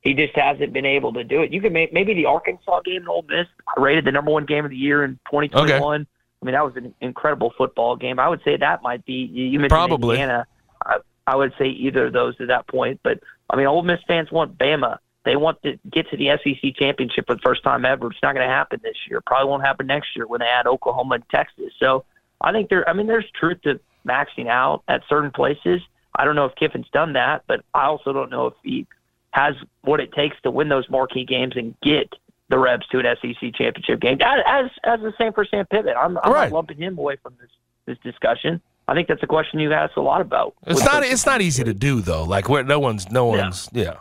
He 0.01 0.15
just 0.15 0.35
hasn't 0.35 0.73
been 0.73 0.85
able 0.85 1.13
to 1.13 1.23
do 1.23 1.41
it. 1.43 1.53
You 1.53 1.61
can 1.61 1.73
make 1.73 1.93
maybe 1.93 2.13
the 2.13 2.25
Arkansas 2.25 2.81
game 2.81 3.03
in 3.03 3.07
Ole 3.07 3.25
Miss 3.29 3.47
rated 3.77 4.05
the 4.05 4.11
number 4.11 4.31
one 4.31 4.45
game 4.45 4.65
of 4.65 4.71
the 4.71 4.77
year 4.77 5.03
in 5.03 5.19
2021. 5.29 6.07
I 6.41 6.45
mean, 6.45 6.53
that 6.53 6.65
was 6.65 6.75
an 6.75 6.93
incredible 7.01 7.53
football 7.55 7.95
game. 7.95 8.19
I 8.19 8.27
would 8.27 8.41
say 8.43 8.57
that 8.57 8.81
might 8.81 9.05
be 9.05 9.29
you 9.31 9.45
you 9.45 9.59
mentioned 9.59 9.69
Probably. 9.69 10.15
Indiana. 10.15 10.47
I, 10.83 10.97
I 11.27 11.35
would 11.35 11.53
say 11.59 11.67
either 11.67 12.07
of 12.07 12.13
those 12.13 12.35
at 12.39 12.47
that 12.47 12.67
point. 12.67 12.99
But 13.03 13.19
I 13.49 13.55
mean, 13.55 13.67
Ole 13.67 13.83
Miss 13.83 13.99
fans 14.07 14.31
want 14.31 14.57
Bama. 14.57 14.97
They 15.23 15.35
want 15.35 15.61
to 15.61 15.77
get 15.91 16.09
to 16.09 16.17
the 16.17 16.29
SEC 16.43 16.75
championship 16.75 17.27
for 17.27 17.35
the 17.35 17.41
first 17.41 17.63
time 17.63 17.85
ever. 17.85 18.07
It's 18.07 18.23
not 18.23 18.33
going 18.33 18.47
to 18.47 18.51
happen 18.51 18.79
this 18.81 18.97
year. 19.07 19.21
Probably 19.23 19.47
won't 19.47 19.63
happen 19.63 19.85
next 19.85 20.15
year 20.15 20.25
when 20.25 20.39
they 20.39 20.47
add 20.47 20.65
Oklahoma 20.65 21.15
and 21.15 21.23
Texas. 21.29 21.73
So 21.77 22.05
I 22.41 22.51
think 22.51 22.69
there. 22.69 22.87
I 22.89 22.93
mean, 22.93 23.05
there's 23.05 23.29
truth 23.39 23.61
to 23.63 23.79
maxing 24.07 24.47
out 24.47 24.81
at 24.87 25.03
certain 25.07 25.29
places. 25.29 25.81
I 26.15 26.25
don't 26.25 26.35
know 26.35 26.45
if 26.45 26.55
Kiffin's 26.55 26.89
done 26.91 27.13
that, 27.13 27.43
but 27.47 27.63
I 27.75 27.85
also 27.85 28.13
don't 28.13 28.31
know 28.31 28.47
if 28.47 28.53
he 28.63 28.87
has 29.31 29.55
what 29.81 29.99
it 29.99 30.11
takes 30.13 30.35
to 30.43 30.51
win 30.51 30.69
those 30.69 30.89
marquee 30.89 31.25
games 31.25 31.53
and 31.55 31.75
get 31.81 32.13
the 32.49 32.57
Rebs 32.59 32.85
to 32.87 32.99
an 32.99 33.05
SEC 33.21 33.53
championship 33.55 33.99
game. 34.01 34.17
As 34.21 34.69
as, 34.83 34.99
the 35.01 35.13
same 35.17 35.31
for 35.33 35.45
Sam 35.45 35.65
Pittman, 35.67 35.95
I'm, 35.97 36.17
I'm 36.17 36.31
Right. 36.33 36.49
not 36.51 36.55
lumping 36.55 36.77
him 36.77 36.97
away 36.97 37.15
from 37.23 37.33
this 37.39 37.49
this 37.85 37.97
discussion. 38.03 38.61
I 38.87 38.93
think 38.93 39.07
that's 39.07 39.23
a 39.23 39.27
question 39.27 39.59
you 39.59 39.71
ask 39.71 39.95
a 39.95 40.01
lot 40.01 40.19
about. 40.21 40.53
It's 40.67 40.83
not. 40.83 41.03
It's 41.03 41.25
not 41.25 41.41
easy 41.41 41.63
to 41.63 41.73
do 41.73 42.01
though. 42.01 42.23
Like 42.23 42.49
where 42.49 42.63
no 42.63 42.79
one's. 42.79 43.09
No 43.09 43.33
Yeah. 43.35 43.41
one's. 43.43 43.69
Yeah. 43.71 43.93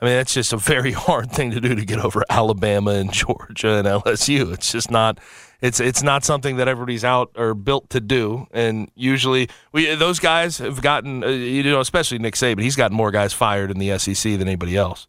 I 0.00 0.06
mean, 0.06 0.14
it's 0.14 0.32
just 0.34 0.52
a 0.52 0.56
very 0.56 0.92
hard 1.06 1.30
thing 1.30 1.50
to 1.52 1.60
do 1.60 1.74
to 1.74 1.84
get 1.84 1.98
over 2.00 2.24
Alabama 2.30 2.92
and 2.92 3.12
Georgia 3.12 3.74
and 3.76 3.86
LSU. 3.86 4.52
It's 4.54 4.72
just 4.72 4.90
not. 4.90 5.18
It's 5.60 5.78
it's 5.78 6.02
not 6.02 6.24
something 6.24 6.56
that 6.56 6.68
everybody's 6.68 7.04
out 7.04 7.32
or 7.36 7.52
built 7.54 7.90
to 7.90 8.00
do. 8.00 8.46
And 8.50 8.90
usually, 8.94 9.48
we 9.72 9.94
those 9.94 10.18
guys 10.18 10.56
have 10.58 10.80
gotten. 10.80 11.22
Uh, 11.22 11.28
you 11.28 11.62
know, 11.64 11.80
especially 11.80 12.18
Nick 12.18 12.34
Saban. 12.34 12.62
He's 12.62 12.76
gotten 12.76 12.96
more 12.96 13.10
guys 13.10 13.32
fired 13.34 13.70
in 13.70 13.78
the 13.78 13.98
SEC 13.98 14.32
than 14.38 14.42
anybody 14.48 14.76
else. 14.76 15.06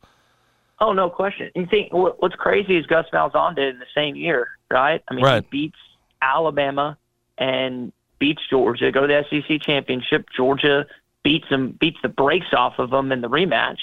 Oh, 0.82 0.94
no 0.94 1.10
question. 1.12 1.52
You 1.56 1.68
think 1.68 1.94
what's 1.94 2.36
crazy 2.36 2.76
is 2.76 2.88
Gus 2.88 3.06
Malzahn 3.14 3.56
did 3.56 3.76
in 3.76 3.80
the 3.80 3.86
same 3.94 4.16
year, 4.16 4.48
right? 4.72 5.02
I 5.08 5.14
mean, 5.14 5.24
Right. 5.24 5.44
he 5.44 5.68
beats 5.68 5.78
Alabama 6.24 6.98
and 7.38 7.94
beats 8.18 8.42
Georgia, 8.50 8.92
go 8.92 9.06
to 9.06 9.08
the 9.08 9.24
SEC 9.30 9.62
championship. 9.62 10.26
Georgia 10.36 10.86
beats 11.24 11.48
them, 11.50 11.78
beats 11.80 12.00
the 12.02 12.10
brakes 12.10 12.48
off 12.54 12.80
of 12.80 12.90
them 12.90 13.12
in 13.12 13.22
the 13.22 13.30
rematch, 13.30 13.78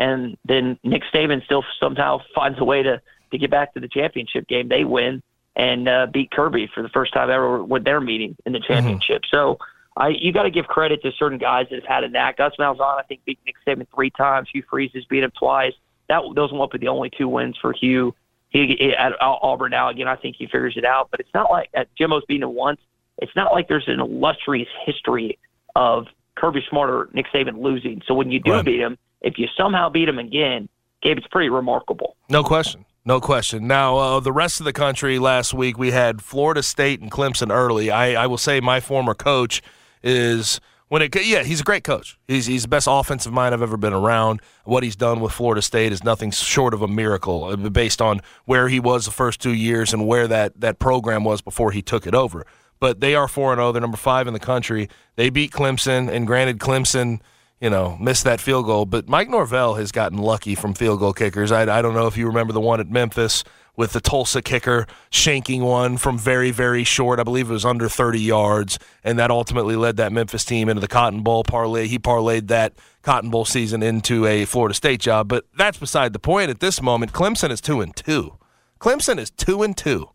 and 0.00 0.36
then 0.44 0.76
Nick 0.82 1.02
Saban 1.14 1.44
still 1.44 1.64
somehow 1.78 2.18
finds 2.34 2.58
a 2.58 2.64
way 2.64 2.82
to 2.82 3.00
to 3.30 3.38
get 3.38 3.50
back 3.50 3.74
to 3.74 3.80
the 3.80 3.88
championship 3.88 4.48
game. 4.48 4.68
They 4.68 4.84
win 4.84 5.22
and 5.54 5.88
uh, 5.88 6.06
beat 6.12 6.32
Kirby 6.32 6.68
for 6.74 6.82
the 6.82 6.88
first 6.88 7.12
time 7.12 7.30
ever 7.30 7.62
with 7.62 7.84
their 7.84 8.00
meeting 8.00 8.36
in 8.44 8.52
the 8.52 8.60
championship. 8.60 9.22
So. 9.30 9.58
I, 9.96 10.10
you 10.10 10.32
got 10.32 10.44
to 10.44 10.50
give 10.50 10.66
credit 10.66 11.02
to 11.02 11.10
certain 11.18 11.36
guys 11.36 11.66
that 11.68 11.80
have 11.80 11.84
had 11.84 12.04
a 12.04 12.08
knack. 12.08 12.36
Gus 12.36 12.54
Malzahn, 12.58 12.98
I 12.98 13.02
think, 13.02 13.24
beat 13.24 13.40
Nick 13.44 13.56
Saban 13.66 13.88
three 13.92 14.08
times. 14.10 14.48
Hugh 14.50 14.62
Freeze 14.70 14.92
has 14.94 15.04
beat 15.06 15.24
him 15.24 15.32
twice 15.36 15.74
that 16.10 16.22
those 16.34 16.52
won't 16.52 16.72
be 16.72 16.78
the 16.78 16.88
only 16.88 17.08
two 17.08 17.28
wins 17.28 17.56
for 17.56 17.72
Hugh. 17.72 18.14
He, 18.50 18.76
he 18.78 18.94
at 18.94 19.12
Auburn 19.20 19.70
now 19.70 19.88
again. 19.88 20.08
I 20.08 20.16
think 20.16 20.36
he 20.36 20.46
figures 20.46 20.76
it 20.76 20.84
out, 20.84 21.08
but 21.10 21.20
it's 21.20 21.32
not 21.32 21.50
like 21.50 21.70
at 21.72 21.88
Jimbo's 21.94 22.24
beaten 22.26 22.42
him 22.42 22.54
once. 22.54 22.80
It's 23.18 23.34
not 23.36 23.52
like 23.52 23.68
there's 23.68 23.86
an 23.86 24.00
illustrious 24.00 24.68
history 24.84 25.38
of 25.76 26.06
Kirby 26.34 26.64
Smart 26.68 26.90
or 26.90 27.08
Nick 27.12 27.26
Saban 27.32 27.62
losing. 27.62 28.02
So 28.06 28.14
when 28.14 28.30
you 28.32 28.40
do 28.40 28.52
Right. 28.52 28.64
beat 28.64 28.80
him, 28.80 28.98
if 29.20 29.38
you 29.38 29.48
somehow 29.56 29.88
beat 29.88 30.06
them 30.06 30.18
again, 30.18 30.68
Gabe, 31.02 31.18
it's 31.18 31.26
pretty 31.28 31.48
remarkable. 31.48 32.16
No 32.28 32.42
question. 32.42 32.84
No 33.04 33.20
question. 33.20 33.66
Now, 33.66 33.96
uh, 33.96 34.20
the 34.20 34.32
rest 34.32 34.60
of 34.60 34.64
the 34.64 34.74
country 34.74 35.18
last 35.18 35.54
week, 35.54 35.78
we 35.78 35.90
had 35.90 36.20
Florida 36.20 36.62
State 36.62 37.00
and 37.00 37.10
Clemson 37.10 37.50
early. 37.50 37.90
I, 37.90 38.24
I 38.24 38.26
will 38.26 38.38
say 38.38 38.60
my 38.60 38.80
former 38.80 39.14
coach 39.14 39.62
is 40.02 40.60
when 40.88 41.00
it. 41.00 41.16
Yeah, 41.16 41.42
he's 41.42 41.60
a 41.62 41.64
great 41.64 41.82
coach. 41.82 42.18
He's 42.28 42.44
he's 42.44 42.62
the 42.62 42.68
best 42.68 42.86
offensive 42.90 43.32
mind 43.32 43.54
I've 43.54 43.62
ever 43.62 43.78
been 43.78 43.94
around. 43.94 44.42
What 44.64 44.82
he's 44.82 44.96
done 44.96 45.20
with 45.20 45.32
Florida 45.32 45.62
State 45.62 45.92
is 45.92 46.04
nothing 46.04 46.30
short 46.30 46.74
of 46.74 46.82
a 46.82 46.88
miracle, 46.88 47.44
uh, 47.44 47.56
based 47.70 48.02
on 48.02 48.20
where 48.44 48.68
he 48.68 48.78
was 48.78 49.06
the 49.06 49.12
first 49.12 49.40
two 49.40 49.54
years 49.54 49.94
and 49.94 50.06
where 50.06 50.28
that 50.28 50.60
that 50.60 50.78
program 50.78 51.24
was 51.24 51.40
before 51.40 51.72
he 51.72 51.80
took 51.80 52.06
it 52.06 52.14
over. 52.14 52.46
But 52.80 53.00
they 53.00 53.14
are 53.14 53.28
four 53.28 53.52
and 53.52 53.58
zero. 53.58 53.72
They're 53.72 53.80
number 53.80 53.96
five 53.96 54.26
in 54.26 54.34
the 54.34 54.40
country. 54.40 54.90
They 55.16 55.30
beat 55.30 55.52
Clemson, 55.52 56.10
and 56.10 56.26
granted, 56.26 56.58
Clemson 56.58 57.20
you 57.60 57.68
know, 57.70 57.96
missed 58.00 58.24
that 58.24 58.40
field 58.40 58.66
goal. 58.66 58.86
But 58.86 59.08
Mike 59.08 59.28
Norvell 59.28 59.74
has 59.74 59.92
gotten 59.92 60.18
lucky 60.18 60.54
from 60.54 60.74
field 60.74 61.00
goal 61.00 61.12
kickers. 61.12 61.52
I, 61.52 61.62
I 61.62 61.82
don't 61.82 61.94
know 61.94 62.06
if 62.06 62.16
you 62.16 62.26
remember 62.26 62.52
the 62.52 62.60
one 62.60 62.80
at 62.80 62.90
Memphis 62.90 63.44
with 63.76 63.92
the 63.92 64.00
Tulsa 64.00 64.42
kicker 64.42 64.86
shanking 65.10 65.60
one 65.62 65.96
from 65.96 66.18
very, 66.18 66.50
very 66.50 66.84
short. 66.84 67.18
I 67.18 67.22
believe 67.22 67.48
it 67.50 67.52
was 67.52 67.64
under 67.64 67.88
30 67.88 68.20
yards. 68.20 68.78
And 69.04 69.18
that 69.18 69.30
ultimately 69.30 69.76
led 69.76 69.96
that 69.98 70.12
Memphis 70.12 70.44
team 70.44 70.68
into 70.68 70.80
the 70.80 70.88
Cotton 70.88 71.22
Bowl 71.22 71.44
parlay. 71.44 71.86
He 71.86 71.98
parlayed 71.98 72.48
that 72.48 72.74
Cotton 73.02 73.30
Bowl 73.30 73.44
season 73.44 73.82
into 73.82 74.26
a 74.26 74.44
Florida 74.44 74.74
State 74.74 75.00
job. 75.00 75.28
But 75.28 75.46
that's 75.56 75.78
beside 75.78 76.12
the 76.12 76.18
point 76.18 76.50
at 76.50 76.60
this 76.60 76.82
moment. 76.82 77.12
Clemson 77.12 77.50
is 77.50 77.60
two 77.60 77.80
and 77.80 77.94
two. 77.94 78.36
Clemson 78.80 79.18
is 79.18 79.30
two 79.30 79.62
and 79.62 79.76
two. 79.76 80.08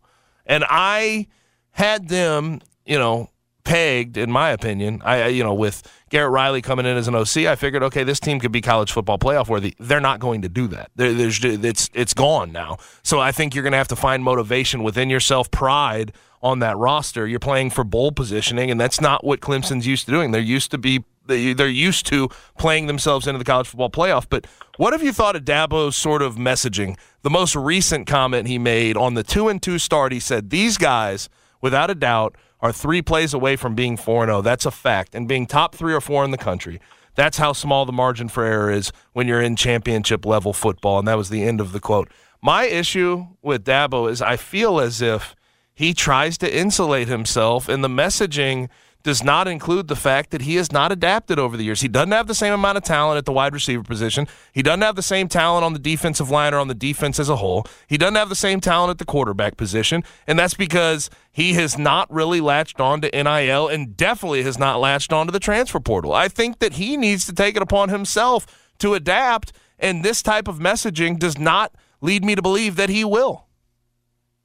And 0.44 0.64
I 0.68 1.26
had 1.70 2.08
them, 2.08 2.60
you 2.84 2.98
know, 2.98 3.30
pegged, 3.66 4.16
in 4.16 4.30
my 4.30 4.50
opinion. 4.50 5.02
I, 5.04 5.26
you 5.26 5.42
know, 5.44 5.52
with 5.52 5.82
Garrett 6.08 6.30
Riley 6.30 6.62
coming 6.62 6.86
in 6.86 6.96
as 6.96 7.08
an 7.08 7.14
OC, 7.14 7.38
I 7.38 7.56
figured, 7.56 7.82
okay, 7.82 8.04
this 8.04 8.20
team 8.20 8.40
could 8.40 8.52
be 8.52 8.62
college 8.62 8.92
football 8.92 9.18
playoff 9.18 9.48
worthy. 9.48 9.74
They're 9.78 10.00
not 10.00 10.20
going 10.20 10.40
to 10.42 10.48
do 10.48 10.68
that. 10.68 10.90
There 10.96 11.12
there's, 11.12 11.44
it's 11.44 11.90
it's 11.92 12.14
gone 12.14 12.52
now. 12.52 12.78
So 13.02 13.20
I 13.20 13.32
think 13.32 13.54
you're 13.54 13.64
going 13.64 13.72
to 13.72 13.78
have 13.78 13.88
to 13.88 13.96
find 13.96 14.22
motivation 14.24 14.82
within 14.82 15.10
yourself, 15.10 15.50
pride 15.50 16.12
on 16.42 16.60
that 16.60 16.76
roster. 16.78 17.26
You're 17.26 17.40
playing 17.40 17.70
for 17.70 17.82
bowl 17.84 18.12
positioning, 18.12 18.70
and 18.70 18.80
that's 18.80 19.00
not 19.00 19.24
what 19.24 19.40
Clemson's 19.40 19.86
used 19.86 20.06
to 20.06 20.12
doing. 20.12 20.30
They're 20.30 20.40
used 20.40 20.70
to 20.70 20.78
be 20.78 21.04
they- 21.26 21.52
they're 21.54 21.66
used 21.68 22.06
to 22.06 22.28
playing 22.56 22.86
themselves 22.86 23.26
into 23.26 23.38
the 23.38 23.44
college 23.44 23.66
football 23.66 23.90
playoff. 23.90 24.26
But 24.30 24.46
what 24.76 24.92
have 24.92 25.02
you 25.02 25.12
thought 25.12 25.34
of 25.34 25.44
Dabo's 25.44 25.96
sort 25.96 26.22
of 26.22 26.36
messaging? 26.36 26.96
The 27.22 27.30
most 27.30 27.56
recent 27.56 28.06
comment 28.06 28.46
he 28.46 28.58
made 28.60 28.96
on 28.96 29.14
the 29.14 29.24
two 29.24 29.48
and 29.48 29.60
two 29.60 29.80
start, 29.80 30.12
he 30.12 30.20
said, 30.20 30.50
"These 30.50 30.78
guys, 30.78 31.28
without 31.60 31.90
a 31.90 31.96
doubt, 31.96 32.36
are 32.66 32.72
three 32.72 33.02
plays 33.02 33.32
away 33.32 33.56
from 33.56 33.74
being 33.74 33.96
four 33.96 34.24
and 34.24 34.30
zero. 34.30 34.42
That's 34.42 34.66
a 34.66 34.70
fact, 34.70 35.14
and 35.14 35.28
being 35.28 35.46
top 35.46 35.74
three 35.74 35.94
or 35.94 36.00
four 36.00 36.24
in 36.24 36.32
the 36.32 36.38
country." 36.38 36.80
That's 37.14 37.38
how 37.38 37.54
small 37.54 37.86
the 37.86 37.92
margin 37.92 38.28
for 38.28 38.44
error 38.44 38.70
is 38.70 38.92
when 39.14 39.26
you're 39.26 39.40
in 39.40 39.56
championship 39.56 40.26
level 40.26 40.52
football. 40.52 40.98
And 40.98 41.08
that 41.08 41.16
was 41.16 41.30
the 41.30 41.44
end 41.44 41.62
of 41.62 41.72
the 41.72 41.80
quote. 41.80 42.10
My 42.42 42.64
issue 42.64 43.28
with 43.40 43.64
Dabo 43.64 44.10
is 44.10 44.20
I 44.20 44.36
feel 44.36 44.78
as 44.78 45.00
if 45.00 45.34
he 45.74 45.94
tries 45.94 46.36
to 46.38 46.56
insulate 46.64 47.08
himself, 47.08 47.68
and 47.68 47.82
the 47.82 47.88
messaging 47.88 48.68
does 49.06 49.22
not 49.22 49.46
include 49.46 49.86
the 49.86 49.94
fact 49.94 50.32
that 50.32 50.42
he 50.42 50.56
has 50.56 50.72
not 50.72 50.90
adapted 50.90 51.38
over 51.38 51.56
the 51.56 51.62
years. 51.62 51.80
He 51.80 51.86
doesn't 51.86 52.10
have 52.10 52.26
the 52.26 52.34
same 52.34 52.52
amount 52.52 52.76
of 52.76 52.82
talent 52.82 53.18
at 53.18 53.24
the 53.24 53.30
wide 53.30 53.54
receiver 53.54 53.84
position. 53.84 54.26
He 54.52 54.62
doesn't 54.62 54.82
have 54.82 54.96
the 54.96 55.00
same 55.02 55.28
talent 55.28 55.64
on 55.64 55.74
the 55.74 55.78
defensive 55.78 56.28
line 56.28 56.52
or 56.52 56.58
on 56.58 56.66
the 56.66 56.74
defense 56.74 57.20
as 57.20 57.28
a 57.28 57.36
whole. 57.36 57.64
He 57.86 57.96
doesn't 57.96 58.16
have 58.16 58.30
the 58.30 58.34
same 58.34 58.60
talent 58.60 58.90
at 58.90 58.98
the 58.98 59.04
quarterback 59.04 59.56
position, 59.56 60.02
and 60.26 60.36
that's 60.36 60.54
because 60.54 61.08
he 61.30 61.52
has 61.52 61.78
not 61.78 62.12
really 62.12 62.40
latched 62.40 62.80
on 62.80 63.00
to 63.00 63.10
NIL 63.10 63.68
and 63.68 63.96
definitely 63.96 64.42
has 64.42 64.58
not 64.58 64.80
latched 64.80 65.12
on 65.12 65.26
to 65.26 65.32
the 65.32 65.38
transfer 65.38 65.78
portal. 65.78 66.12
I 66.12 66.26
think 66.26 66.58
that 66.58 66.72
he 66.72 66.96
needs 66.96 67.24
to 67.26 67.32
take 67.32 67.54
it 67.54 67.62
upon 67.62 67.90
himself 67.90 68.44
to 68.78 68.94
adapt, 68.94 69.52
and 69.78 70.04
this 70.04 70.20
type 70.20 70.48
of 70.48 70.58
messaging 70.58 71.16
does 71.16 71.38
not 71.38 71.72
lead 72.00 72.24
me 72.24 72.34
to 72.34 72.42
believe 72.42 72.74
that 72.74 72.88
he 72.88 73.04
will. 73.04 73.45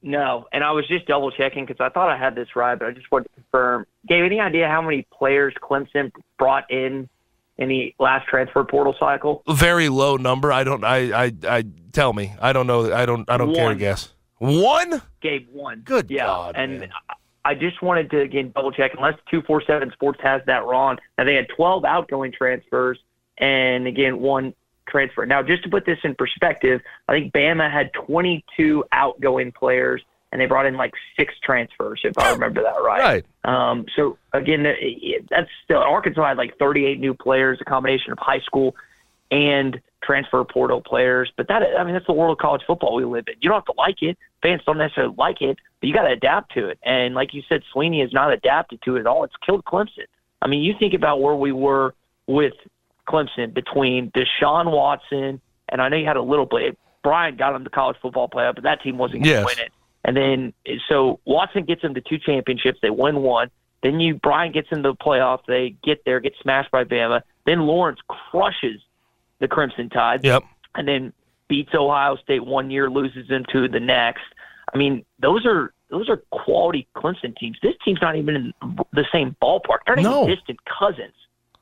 No, 0.02 0.46
and 0.52 0.64
I 0.64 0.72
was 0.72 0.86
just 0.88 1.06
double 1.06 1.30
checking 1.30 1.64
because 1.64 1.80
I 1.80 1.88
thought 1.88 2.10
I 2.10 2.16
had 2.16 2.34
this 2.34 2.56
right, 2.56 2.76
but 2.76 2.88
I 2.88 2.90
just 2.90 3.10
wanted 3.12 3.28
to 3.28 3.34
confirm. 3.34 3.86
Gabe, 4.08 4.24
any 4.24 4.40
idea 4.40 4.68
how 4.68 4.82
many 4.82 5.06
players 5.16 5.54
Clemson 5.62 6.10
brought 6.38 6.68
in 6.70 7.08
in 7.56 7.68
the 7.68 7.94
last 8.00 8.26
transfer 8.26 8.64
portal 8.64 8.96
cycle? 8.98 9.42
very 9.48 9.88
low 9.88 10.16
number. 10.16 10.52
I 10.52 10.64
don't. 10.64 10.84
I. 10.84 11.26
I. 11.26 11.32
I 11.48 11.64
tell 11.92 12.12
me. 12.12 12.32
I 12.40 12.52
don't 12.52 12.66
know. 12.66 12.92
I 12.92 13.06
don't. 13.06 13.30
I 13.30 13.36
don't 13.36 13.54
care 13.54 13.68
to 13.68 13.76
guess. 13.76 14.12
One. 14.38 15.00
Gabe 15.20 15.48
one. 15.52 15.82
Good 15.84 16.10
yeah. 16.10 16.26
God, 16.26 16.56
and 16.56 16.80
man. 16.80 16.90
I 17.08 17.14
I 17.44 17.54
just 17.54 17.82
wanted 17.82 18.10
to 18.10 18.20
again 18.20 18.52
double 18.54 18.72
check. 18.72 18.92
Unless 18.96 19.18
two 19.30 19.42
four 19.42 19.62
seven 19.66 19.90
Sports 19.92 20.20
has 20.22 20.42
that 20.46 20.64
wrong, 20.64 20.98
now 21.18 21.24
they 21.24 21.34
had 21.34 21.48
twelve 21.54 21.84
outgoing 21.84 22.32
transfers 22.32 22.98
and 23.38 23.86
again 23.86 24.20
one 24.20 24.54
transfer. 24.88 25.26
Now, 25.26 25.42
just 25.42 25.62
to 25.64 25.68
put 25.68 25.86
this 25.86 25.98
in 26.04 26.14
perspective, 26.14 26.80
I 27.08 27.12
think 27.12 27.32
Bama 27.32 27.70
had 27.70 27.92
twenty 27.92 28.44
two 28.56 28.84
outgoing 28.92 29.52
players, 29.52 30.02
and 30.32 30.40
they 30.40 30.46
brought 30.46 30.66
in 30.66 30.76
like 30.76 30.94
six 31.16 31.34
transfers, 31.44 32.00
if 32.04 32.18
I 32.18 32.30
remember 32.32 32.62
that 32.62 32.82
right. 32.82 33.24
Right. 33.44 33.70
Um, 33.70 33.84
so 33.94 34.16
again, 34.32 34.66
that's 35.30 35.50
still 35.64 35.78
Arkansas 35.78 36.26
had 36.26 36.38
like 36.38 36.56
38 36.58 36.98
new 36.98 37.12
players, 37.12 37.58
a 37.60 37.64
combination 37.64 38.12
of 38.12 38.18
high 38.18 38.40
school 38.40 38.74
and 39.30 39.80
transfer 40.02 40.42
portal 40.44 40.80
players. 40.80 41.30
But 41.36 41.48
that, 41.48 41.62
I 41.78 41.84
mean, 41.84 41.92
that's 41.92 42.06
the 42.06 42.12
world 42.12 42.32
of 42.32 42.38
college 42.38 42.62
football 42.66 42.94
we 42.94 43.04
live 43.04 43.24
in. 43.28 43.34
You 43.40 43.50
don't 43.50 43.58
have 43.58 43.66
to 43.66 43.74
like 43.76 44.02
it. 44.02 44.18
Fans 44.42 44.62
don't 44.64 44.78
necessarily 44.78 45.14
like 45.16 45.42
it, 45.42 45.58
but 45.80 45.86
you 45.86 45.94
got 45.94 46.02
to 46.02 46.12
adapt 46.12 46.54
to 46.54 46.68
it. 46.68 46.78
And 46.82 47.14
like 47.14 47.34
you 47.34 47.42
said, 47.48 47.62
Swinney 47.74 48.00
has 48.00 48.12
not 48.12 48.32
adapted 48.32 48.80
to 48.82 48.96
it 48.96 49.00
at 49.00 49.06
all. 49.06 49.24
It's 49.24 49.34
killed 49.44 49.64
Clemson. 49.64 50.06
I 50.40 50.48
mean, 50.48 50.62
you 50.62 50.74
think 50.78 50.94
about 50.94 51.20
where 51.20 51.34
we 51.34 51.52
were 51.52 51.94
with 52.26 52.54
Clemson 53.08 53.52
between 53.52 54.10
Deshaun 54.12 54.70
Watson, 54.70 55.40
and 55.68 55.82
I 55.82 55.88
know 55.88 55.96
you 55.96 56.06
had 56.06 56.16
a 56.16 56.22
little 56.22 56.46
bit. 56.46 56.78
Brian 57.02 57.36
got 57.36 57.54
him 57.54 57.64
the 57.64 57.70
college 57.70 57.96
football 58.00 58.28
playoff, 58.28 58.54
but 58.54 58.64
that 58.64 58.82
team 58.82 58.96
wasn't 58.98 59.24
going 59.24 59.34
to 59.36 59.40
Yes. 59.40 59.44
win 59.56 59.66
it. 59.66 59.72
And 60.04 60.16
then 60.16 60.52
so 60.88 61.20
Watson 61.24 61.64
gets 61.64 61.82
them 61.82 61.94
to 61.94 62.00
two 62.00 62.18
championships. 62.18 62.78
They 62.82 62.90
win 62.90 63.22
one. 63.22 63.50
Then 63.82 63.98
you 64.00 64.14
Brian 64.14 64.52
gets 64.52 64.68
in 64.70 64.82
the 64.82 64.94
playoff. 64.94 65.40
They 65.46 65.70
get 65.82 66.04
there, 66.04 66.20
get 66.20 66.34
smashed 66.40 66.70
by 66.70 66.84
Bama. 66.84 67.22
Then 67.46 67.66
Lawrence 67.66 67.98
crushes 68.08 68.80
the 69.40 69.48
Crimson 69.48 69.88
Tide 69.90 70.22
Yep. 70.24 70.44
and 70.76 70.86
then 70.86 71.12
beats 71.48 71.74
Ohio 71.74 72.16
State 72.16 72.44
one 72.44 72.70
year, 72.70 72.88
loses 72.88 73.26
them 73.28 73.44
to 73.52 73.66
the 73.68 73.80
next. 73.80 74.22
I 74.72 74.78
mean, 74.78 75.04
those 75.18 75.44
are 75.46 75.72
those 75.90 76.08
are 76.08 76.18
quality 76.30 76.86
Clemson 76.96 77.36
teams. 77.36 77.58
This 77.62 77.74
team's 77.84 78.00
not 78.00 78.16
even 78.16 78.34
in 78.36 78.52
the 78.92 79.04
same 79.12 79.36
ballpark. 79.42 79.78
They're 79.86 79.96
not 79.96 80.02
No. 80.04 80.22
even 80.24 80.36
distant 80.36 80.64
cousins. 80.64 81.12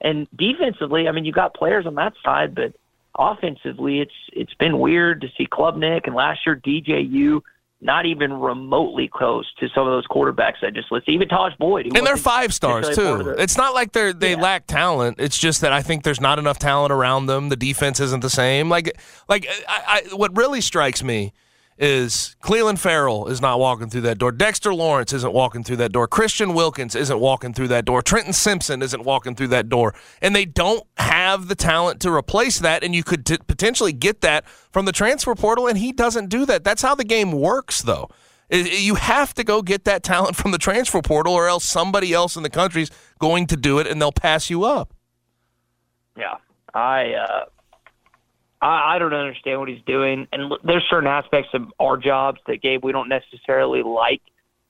And 0.00 0.26
defensively, 0.36 1.08
I 1.08 1.12
mean, 1.12 1.24
you 1.24 1.32
got 1.32 1.54
players 1.54 1.86
on 1.86 1.94
that 1.96 2.14
side, 2.24 2.54
but 2.54 2.72
offensively, 3.18 4.00
it's 4.00 4.14
it's 4.32 4.54
been 4.54 4.78
weird 4.78 5.20
to 5.22 5.28
see 5.36 5.46
Klubnik 5.46 6.06
and 6.06 6.14
last 6.14 6.40
year 6.46 6.56
DJU 6.56 7.40
not 7.82 8.04
even 8.04 8.30
remotely 8.34 9.08
close 9.08 9.46
to 9.58 9.66
some 9.74 9.86
of 9.86 9.92
those 9.92 10.06
quarterbacks 10.06 10.62
I 10.62 10.68
just 10.68 10.92
listed. 10.92 11.14
Even 11.14 11.28
Tajh 11.28 11.56
Boyd, 11.56 11.86
And 11.96 12.06
they're 12.06 12.18
five 12.18 12.52
stars 12.52 12.94
too. 12.94 13.22
the- 13.22 13.36
It's 13.42 13.56
not 13.56 13.72
like 13.72 13.92
they're 13.92 14.12
they 14.12 14.32
Yeah. 14.32 14.40
lack 14.42 14.66
talent. 14.66 15.16
It's 15.18 15.38
just 15.38 15.62
that 15.62 15.72
I 15.72 15.80
think 15.80 16.02
there's 16.02 16.20
not 16.20 16.38
enough 16.38 16.58
talent 16.58 16.92
around 16.92 17.24
them. 17.26 17.48
The 17.48 17.56
defense 17.56 17.98
isn't 17.98 18.20
the 18.20 18.28
same. 18.30 18.68
Like 18.68 18.98
like 19.28 19.46
I, 19.66 20.02
I, 20.12 20.14
what 20.14 20.36
really 20.36 20.60
strikes 20.60 21.02
me 21.02 21.32
is 21.82 22.36
Clelin 22.42 22.78
Ferrell 22.78 23.26
is 23.28 23.40
not 23.40 23.58
walking 23.58 23.88
through 23.88 24.02
that 24.02 24.18
door. 24.18 24.30
Dexter 24.32 24.74
Lawrence 24.74 25.14
isn't 25.14 25.32
walking 25.32 25.64
through 25.64 25.76
that 25.78 25.92
door. 25.92 26.06
Christian 26.06 26.52
Wilkins 26.52 26.94
isn't 26.94 27.18
walking 27.18 27.54
through 27.54 27.68
that 27.68 27.86
door. 27.86 28.02
Trenton 28.02 28.34
Simpson 28.34 28.82
isn't 28.82 29.02
walking 29.02 29.34
through 29.34 29.48
that 29.48 29.70
door. 29.70 29.94
And 30.20 30.36
they 30.36 30.44
don't 30.44 30.84
have 30.98 31.48
the 31.48 31.54
talent 31.54 32.00
to 32.02 32.12
replace 32.12 32.58
that. 32.58 32.84
And 32.84 32.94
you 32.94 33.02
could 33.02 33.24
t- 33.24 33.38
potentially 33.46 33.94
get 33.94 34.20
that 34.20 34.46
from 34.70 34.84
the 34.84 34.92
transfer 34.92 35.34
portal. 35.34 35.66
And 35.66 35.78
he 35.78 35.90
doesn't 35.90 36.28
do 36.28 36.44
that. 36.44 36.64
That's 36.64 36.82
how 36.82 36.94
the 36.94 37.02
game 37.04 37.32
works, 37.32 37.80
though. 37.80 38.08
I- 38.52 38.56
I- 38.56 38.58
You 38.58 38.96
have 38.96 39.32
to 39.34 39.42
go 39.42 39.62
get 39.62 39.84
that 39.86 40.02
talent 40.02 40.36
from 40.36 40.50
the 40.50 40.58
transfer 40.58 41.00
portal, 41.00 41.32
or 41.32 41.48
else 41.48 41.64
somebody 41.64 42.12
else 42.12 42.36
in 42.36 42.42
the 42.42 42.50
country's 42.50 42.90
going 43.18 43.46
to 43.46 43.56
do 43.56 43.78
it, 43.78 43.86
and 43.86 44.02
they'll 44.02 44.12
pass 44.12 44.50
you 44.50 44.64
up. 44.64 44.92
Yeah, 46.14 46.34
I 46.74 47.14
uh, 47.14 47.44
I, 48.62 48.96
I 48.96 48.98
don't 48.98 49.14
understand 49.14 49.60
what 49.60 49.68
he's 49.68 49.82
doing, 49.86 50.26
and 50.32 50.42
l- 50.42 50.58
there's 50.64 50.84
certain 50.90 51.06
aspects 51.08 51.50
of 51.54 51.72
our 51.80 51.96
jobs 51.96 52.40
that 52.46 52.62
Gabe 52.62 52.84
we 52.84 52.92
don't 52.92 53.08
necessarily 53.08 53.82
like. 53.82 54.22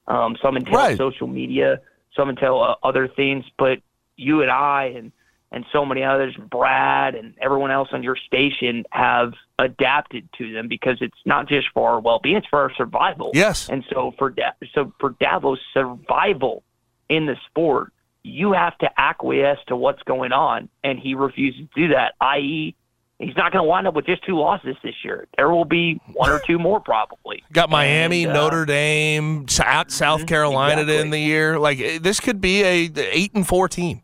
Um, 0.09 0.37
some 0.43 0.57
entail 0.57 0.75
Right. 0.75 0.99
social 0.99 1.27
media, 1.29 1.81
some 2.17 2.29
entail 2.31 2.61
uh, 2.61 2.75
other 2.87 3.07
things, 3.07 3.45
but 3.59 3.79
you 4.17 4.43
and 4.43 4.51
I 4.51 4.93
and 4.97 5.13
and 5.53 5.65
so 5.73 5.85
many 5.85 6.05
others, 6.05 6.37
Brad 6.37 7.17
and 7.17 7.35
everyone 7.41 7.73
else 7.73 7.89
on 7.93 8.03
your 8.05 8.15
station 8.17 8.85
have 8.93 9.33
adapted 9.59 10.29
to 10.39 10.53
them 10.53 10.69
because 10.69 10.99
it's 11.01 11.19
not 11.25 11.49
just 11.49 11.67
for 11.75 11.91
our 11.91 12.01
well-being; 12.01 12.37
it's 12.37 12.47
for 12.47 12.61
our 12.61 12.73
survival. 12.75 13.31
Yes. 13.35 13.69
And 13.69 13.85
so 13.93 14.15
for 14.19 14.31
da- 14.31 14.53
so 14.75 14.93
for 15.01 15.11
Dabo's 15.11 15.61
survival 15.75 16.63
in 17.09 17.27
the 17.27 17.37
sport, 17.49 17.93
you 18.23 18.53
have 18.53 18.77
to 18.79 18.91
acquiesce 19.01 19.59
to 19.69 19.77
what's 19.77 20.03
going 20.05 20.33
on, 20.33 20.69
and 20.85 20.99
he 20.99 21.15
refuses 21.15 21.63
to 21.75 21.89
do 21.89 21.95
that. 21.95 22.15
I.e., 22.21 22.75
he's 23.21 23.37
not 23.37 23.53
going 23.53 23.63
to 23.63 23.69
wind 23.69 23.87
up 23.87 23.95
with 23.95 24.07
just 24.07 24.25
two 24.25 24.37
losses 24.39 24.77
this 24.83 24.95
year. 25.05 25.27
There 25.37 25.51
will 25.51 25.65
be 25.65 26.01
one 26.15 26.31
or 26.31 26.41
two 26.47 26.59
more 26.59 26.81
probably. 26.81 27.45
Got 27.53 27.71
Miami, 27.71 28.25
And, 28.25 28.33
uh, 28.33 28.43
Notre 28.43 28.65
Dame, 28.65 29.47
South, 29.49 29.91
South 29.91 30.27
Carolina 30.27 30.77
to 30.77 30.83
exactly. 30.83 30.99
end 31.03 31.13
the 31.13 31.19
year. 31.19 31.59
Like 31.59 31.79
eh, 31.81 31.99
this 32.01 32.19
could 32.21 32.41
be 32.41 32.63
a 32.63 32.91
eight 32.97 33.35
and 33.35 33.47
four 33.47 33.69
team. 33.69 34.03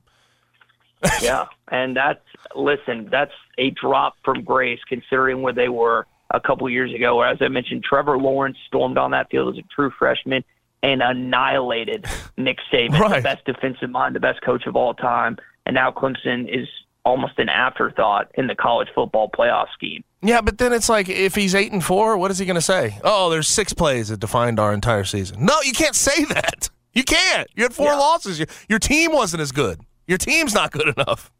yeah, 1.22 1.46
and 1.70 1.96
that's 1.96 2.20
listen, 2.54 3.08
that's 3.10 3.32
a 3.58 3.70
drop 3.70 4.16
from 4.24 4.42
grace 4.42 4.80
considering 4.88 5.42
where 5.42 5.52
they 5.52 5.68
were 5.68 6.06
a 6.32 6.40
couple 6.40 6.68
years 6.68 6.92
ago. 6.94 7.16
Where, 7.16 7.28
as 7.28 7.38
I 7.40 7.48
mentioned, 7.48 7.84
Trevor 7.84 8.18
Lawrence 8.18 8.56
stormed 8.66 8.98
on 8.98 9.10
that 9.12 9.30
field 9.30 9.54
as 9.56 9.58
a 9.62 9.66
true 9.74 9.90
freshman 9.98 10.42
and 10.82 11.02
annihilated 11.02 12.06
Nick 12.36 12.58
Saban, 12.72 12.98
Right. 12.98 13.16
the 13.16 13.22
best 13.22 13.44
defensive 13.44 13.90
mind, 13.90 14.14
the 14.14 14.20
best 14.20 14.40
coach 14.42 14.66
of 14.66 14.76
all 14.76 14.94
time, 14.94 15.36
and 15.64 15.74
now 15.74 15.90
Clemson 15.90 16.48
is 16.48 16.68
almost 17.06 17.38
an 17.38 17.48
afterthought 17.48 18.30
in 18.34 18.48
the 18.48 18.54
college 18.54 18.88
football 18.94 19.30
playoff 19.30 19.68
scheme. 19.72 20.04
Yeah, 20.22 20.40
but 20.42 20.58
then 20.58 20.72
it's 20.72 20.88
like 20.88 21.08
if 21.08 21.34
he's 21.34 21.54
eight 21.54 21.72
and 21.72 21.82
four, 21.82 22.18
what 22.18 22.30
is 22.30 22.38
he 22.38 22.44
going 22.44 22.56
to 22.56 22.60
say? 22.60 22.98
Oh, 23.04 23.30
there's 23.30 23.48
six 23.48 23.72
plays 23.72 24.08
that 24.08 24.20
defined 24.20 24.58
our 24.60 24.74
entire 24.74 25.04
season. 25.04 25.44
No, 25.44 25.54
you 25.62 25.72
can't 25.72 25.94
say 25.94 26.24
that. 26.34 26.68
You 26.92 27.04
can't. 27.04 27.48
You 27.54 27.62
had 27.62 27.72
four 27.72 27.86
Yeah. 27.92 27.96
losses. 27.96 28.38
Your, 28.38 28.48
your 28.68 28.78
team 28.78 29.12
wasn't 29.12 29.40
as 29.40 29.52
good. 29.52 29.80
Your 30.06 30.18
team's 30.18 30.52
not 30.54 30.72
good 30.72 30.88
enough. 30.98 31.30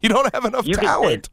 You 0.00 0.08
don't 0.08 0.32
have 0.34 0.44
enough 0.44 0.66
You 0.66 0.74
can 0.74 0.82
say- 0.82 0.86
talent. 0.88 1.30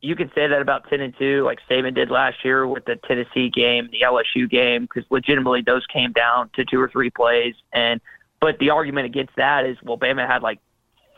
you 0.00 0.14
can 0.16 0.30
say 0.34 0.46
that 0.48 0.60
about 0.60 0.88
10 0.90 1.00
and 1.00 1.14
2 1.18 1.42
like 1.44 1.58
Saban 1.70 1.94
did 1.94 2.10
last 2.10 2.44
year 2.44 2.66
with 2.66 2.84
the 2.84 2.96
Tennessee 2.96 3.48
game, 3.50 3.88
the 3.92 4.00
LSU 4.04 4.48
game 4.50 4.82
because 4.82 5.04
legitimately 5.10 5.62
those 5.62 5.84
came 5.86 6.12
down 6.12 6.50
to 6.54 6.64
two 6.64 6.80
or 6.80 6.88
three 6.88 7.10
plays 7.10 7.54
and 7.72 8.00
but 8.40 8.58
the 8.60 8.70
argument 8.70 9.06
against 9.06 9.34
that 9.36 9.66
is 9.66 9.76
well 9.82 9.98
Bama 9.98 10.24
had 10.26 10.42
like 10.42 10.60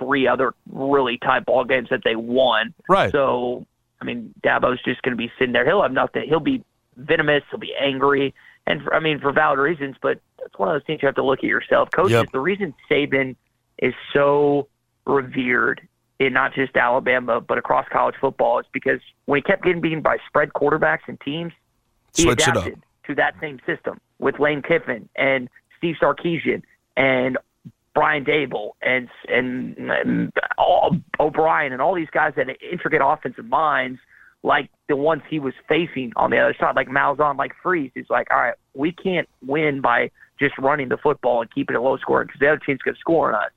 three 0.00 0.26
other 0.26 0.52
really 0.72 1.16
tight 1.18 1.44
ball 1.46 1.64
games 1.64 1.88
that 1.90 2.00
they 2.04 2.16
won. 2.16 2.74
Right. 2.88 3.12
So 3.12 3.64
I 4.00 4.04
mean 4.04 4.34
Dabo's 4.42 4.82
just 4.82 5.02
going 5.02 5.12
to 5.12 5.16
be 5.16 5.30
sitting 5.38 5.52
there. 5.52 5.64
He'll 5.64 5.82
have 5.82 5.92
nothing. 5.92 6.24
He'll 6.28 6.40
be 6.40 6.64
venomous, 6.96 7.42
he'll 7.50 7.60
be 7.60 7.74
angry 7.80 8.34
and 8.66 8.82
for, 8.82 8.92
I 8.94 9.00
mean 9.00 9.20
for 9.20 9.30
valid 9.32 9.58
reasons, 9.58 9.96
but 10.02 10.20
that's 10.38 10.58
one 10.58 10.68
of 10.68 10.74
those 10.74 10.86
things 10.86 11.00
you 11.02 11.06
have 11.06 11.14
to 11.16 11.24
look 11.24 11.38
at 11.40 11.44
yourself. 11.44 11.90
Coaches, 11.92 12.12
Yep. 12.12 12.32
the 12.32 12.40
reason 12.40 12.74
Saban 12.90 13.36
is 13.78 13.94
so 14.12 14.66
revered 15.06 15.80
in 16.18 16.32
not 16.34 16.54
just 16.54 16.76
Alabama 16.76 17.40
but 17.40 17.56
across 17.58 17.86
college 17.90 18.14
football 18.20 18.58
is 18.58 18.66
because 18.72 19.00
when 19.26 19.38
he 19.38 19.42
kept 19.42 19.64
getting 19.64 19.80
beaten 19.80 20.02
by 20.02 20.18
spread 20.26 20.50
quarterbacks 20.50 21.00
and 21.08 21.18
teams, 21.20 21.52
he 22.16 22.22
Switch 22.24 22.40
it 22.42 22.48
up. 22.48 22.56
adapted 22.56 22.82
to 23.06 23.14
that 23.14 23.34
same 23.40 23.58
system 23.66 23.98
with 24.18 24.38
Lane 24.38 24.62
Kiffin 24.62 25.08
and 25.16 25.48
Steve 25.78 25.96
Sarkisian 26.00 26.62
and 26.96 27.38
Brian 27.94 28.24
Daboll 28.24 28.70
and 28.83 29.09
and, 29.29 29.76
and 29.79 30.33
all, 30.59 30.96
O'Brien 31.18 31.72
and 31.72 31.83
all 31.83 31.94
these 31.94 32.11
guys 32.12 32.33
that 32.37 32.48
had 32.48 32.57
intricate 32.62 33.00
offensive 33.05 33.46
minds 33.46 33.98
like 34.42 34.70
the 34.88 34.96
ones 34.96 35.22
he 35.29 35.38
was 35.38 35.55
facing 35.68 36.12
on 36.16 36.31
the 36.31 36.38
other 36.38 36.55
side, 36.59 36.74
like 36.74 36.88
Malzahn, 36.88 37.37
like 37.37 37.53
Freeze. 37.62 37.90
He's 37.94 38.09
like, 38.09 38.29
all 38.31 38.38
right, 38.40 38.55
we 38.74 38.92
can't 38.92 39.29
win 39.46 39.81
by 39.81 40.11
just 40.38 40.57
running 40.59 40.88
the 40.88 40.96
football 40.96 41.42
and 41.42 41.50
keeping 41.53 41.76
it 41.76 41.81
low 41.81 41.98
scoring 41.98 42.26
because 42.26 42.40
the 42.40 42.48
other 42.48 42.61
team's 42.64 42.81
going 42.81 42.94
to 42.94 43.00
score 43.00 43.35
on 43.35 43.35
us. 43.35 43.50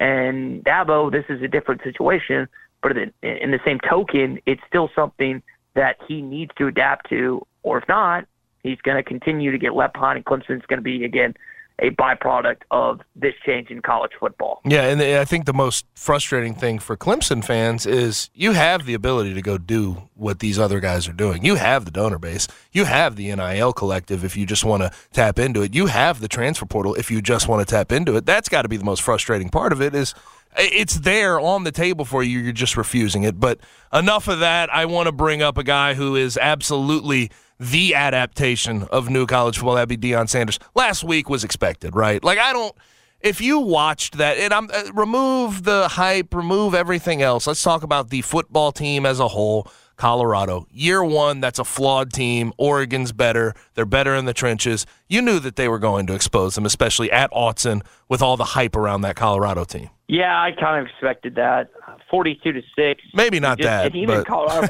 And 0.00 0.64
Dabo, 0.64 1.10
this 1.12 1.24
is 1.28 1.40
a 1.42 1.48
different 1.48 1.82
situation, 1.84 2.48
but 2.82 2.96
in, 2.96 3.12
the 3.22 3.60
same 3.64 3.78
token, 3.88 4.40
it's 4.44 4.60
still 4.66 4.90
something 4.94 5.40
that 5.74 5.96
he 6.08 6.20
needs 6.20 6.50
to 6.58 6.66
adapt 6.66 7.08
to, 7.10 7.46
or 7.62 7.78
if 7.78 7.84
not, 7.88 8.26
he's 8.64 8.80
going 8.82 8.96
to 8.96 9.04
continue 9.04 9.52
to 9.52 9.58
get 9.58 9.74
left 9.74 9.94
behind, 9.94 10.16
and 10.16 10.24
Clemson's 10.24 10.66
going 10.66 10.78
to 10.78 10.82
be 10.82 11.04
again 11.04 11.34
a 11.80 11.90
byproduct 11.90 12.62
of 12.70 13.00
this 13.16 13.34
change 13.44 13.68
in 13.68 13.82
college 13.82 14.12
football. 14.18 14.60
Yeah, 14.64 14.84
and 14.84 15.02
I 15.02 15.24
think 15.24 15.44
the 15.44 15.52
most 15.52 15.86
frustrating 15.94 16.54
thing 16.54 16.78
for 16.78 16.96
Clemson 16.96 17.44
fans 17.44 17.84
is 17.84 18.30
you 18.32 18.52
have 18.52 18.86
the 18.86 18.94
ability 18.94 19.34
to 19.34 19.42
go 19.42 19.58
do 19.58 20.08
what 20.14 20.38
these 20.38 20.58
other 20.58 20.78
guys 20.78 21.08
are 21.08 21.12
doing. 21.12 21.44
You 21.44 21.56
have 21.56 21.84
the 21.84 21.90
donor 21.90 22.18
base. 22.18 22.46
You 22.72 22.84
have 22.84 23.16
the 23.16 23.34
NIL 23.34 23.72
collective 23.72 24.24
if 24.24 24.36
you 24.36 24.46
just 24.46 24.64
want 24.64 24.84
to 24.84 24.92
tap 25.12 25.38
into 25.38 25.62
it. 25.62 25.74
You 25.74 25.86
have 25.86 26.20
the 26.20 26.28
transfer 26.28 26.66
portal 26.66 26.94
if 26.94 27.10
you 27.10 27.20
just 27.20 27.48
want 27.48 27.66
to 27.66 27.74
tap 27.74 27.90
into 27.90 28.14
it. 28.16 28.24
That's 28.24 28.48
got 28.48 28.62
to 28.62 28.68
be 28.68 28.76
the 28.76 28.84
most 28.84 29.02
frustrating 29.02 29.48
part 29.48 29.72
of 29.72 29.82
it 29.82 29.96
is 29.96 30.14
it's 30.56 31.00
there 31.00 31.40
on 31.40 31.64
the 31.64 31.72
table 31.72 32.04
for 32.04 32.22
you. 32.22 32.38
You're 32.38 32.52
just 32.52 32.76
refusing 32.76 33.24
it. 33.24 33.40
But 33.40 33.58
enough 33.92 34.28
of 34.28 34.38
that. 34.38 34.72
I 34.72 34.84
want 34.84 35.06
to 35.08 35.12
bring 35.12 35.42
up 35.42 35.58
a 35.58 35.64
guy 35.64 35.94
who 35.94 36.14
is 36.14 36.38
absolutely 36.38 37.32
the 37.58 37.94
adaptation 37.94 38.84
of 38.84 39.08
new 39.08 39.26
college 39.26 39.56
football. 39.56 39.74
That'd 39.74 40.00
be 40.00 40.10
Deion 40.10 40.28
Sanders. 40.28 40.58
Last 40.74 41.04
week 41.04 41.28
was 41.28 41.44
expected, 41.44 41.94
right? 41.94 42.22
Like 42.22 42.38
I 42.38 42.52
don't. 42.52 42.74
If 43.20 43.40
you 43.40 43.58
watched 43.58 44.18
that, 44.18 44.36
and 44.36 44.52
I'm 44.52 44.68
uh, 44.72 44.90
remove 44.92 45.64
the 45.64 45.88
hype, 45.88 46.34
remove 46.34 46.74
everything 46.74 47.22
else. 47.22 47.46
Let's 47.46 47.62
talk 47.62 47.82
about 47.82 48.10
the 48.10 48.20
football 48.20 48.70
team 48.70 49.06
as 49.06 49.18
a 49.18 49.28
whole. 49.28 49.66
Colorado, 49.96 50.66
year 50.70 51.04
one, 51.04 51.40
that's 51.40 51.58
a 51.58 51.64
flawed 51.64 52.12
team. 52.12 52.52
Oregon's 52.58 53.12
better. 53.12 53.54
They're 53.74 53.86
better 53.86 54.14
in 54.14 54.24
the 54.24 54.34
trenches. 54.34 54.86
You 55.08 55.22
knew 55.22 55.38
that 55.40 55.56
they 55.56 55.68
were 55.68 55.78
going 55.78 56.06
to 56.08 56.14
expose 56.14 56.54
them, 56.54 56.66
especially 56.66 57.10
at 57.10 57.30
Autzen, 57.32 57.82
with 58.08 58.22
all 58.22 58.36
the 58.36 58.44
hype 58.44 58.76
around 58.76 59.02
that 59.02 59.16
Colorado 59.16 59.64
team. 59.64 59.90
Yeah, 60.08 60.40
I 60.40 60.52
kind 60.52 60.80
of 60.80 60.90
expected 60.90 61.36
that. 61.36 61.70
Forty-two 62.10 62.52
to 62.52 62.62
six. 62.76 63.02
Maybe 63.14 63.40
not 63.40 63.58
Just- 63.58 63.66
that, 63.66 63.86
and 63.86 63.96
even 63.96 64.16
but 64.16 64.26
Colorado. 64.26 64.68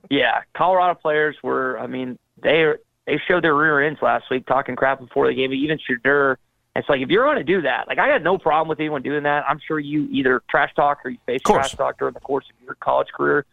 yeah, 0.10 0.42
Colorado 0.56 0.94
players 0.94 1.36
were. 1.42 1.78
I 1.78 1.86
mean, 1.86 2.18
they 2.42 2.72
they 3.06 3.20
showed 3.26 3.44
their 3.44 3.54
rear 3.54 3.80
ends 3.80 4.00
last 4.02 4.26
week, 4.30 4.46
talking 4.46 4.76
crap 4.76 5.00
before 5.00 5.26
the 5.26 5.34
game. 5.34 5.52
Even 5.52 5.78
Shedeur. 5.78 6.36
It's 6.74 6.88
like 6.90 7.00
if 7.00 7.08
you're 7.08 7.24
going 7.24 7.38
to 7.38 7.44
do 7.44 7.62
that, 7.62 7.88
like 7.88 7.98
I 7.98 8.08
had 8.08 8.22
no 8.22 8.36
problem 8.36 8.68
with 8.68 8.78
anyone 8.78 9.00
doing 9.00 9.22
that. 9.22 9.44
I'm 9.48 9.58
sure 9.66 9.78
you 9.78 10.06
either 10.10 10.42
trash 10.50 10.74
talk 10.74 10.98
or 11.04 11.10
you 11.10 11.18
face 11.24 11.40
trash 11.46 11.72
talk 11.72 11.98
during 11.98 12.12
the 12.12 12.20
course 12.20 12.44
of 12.50 12.62
your 12.62 12.74
college 12.74 13.08
career. 13.16 13.46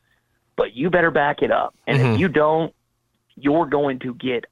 But 0.55 0.75
you 0.75 0.89
better 0.89 1.11
back 1.11 1.41
it 1.41 1.51
up. 1.51 1.75
And 1.87 1.99
Mhm. 1.99 2.13
if 2.13 2.19
you 2.19 2.27
don't, 2.27 2.73
you're 3.35 3.65
going 3.65 3.99
to 3.99 4.13
get 4.15 4.45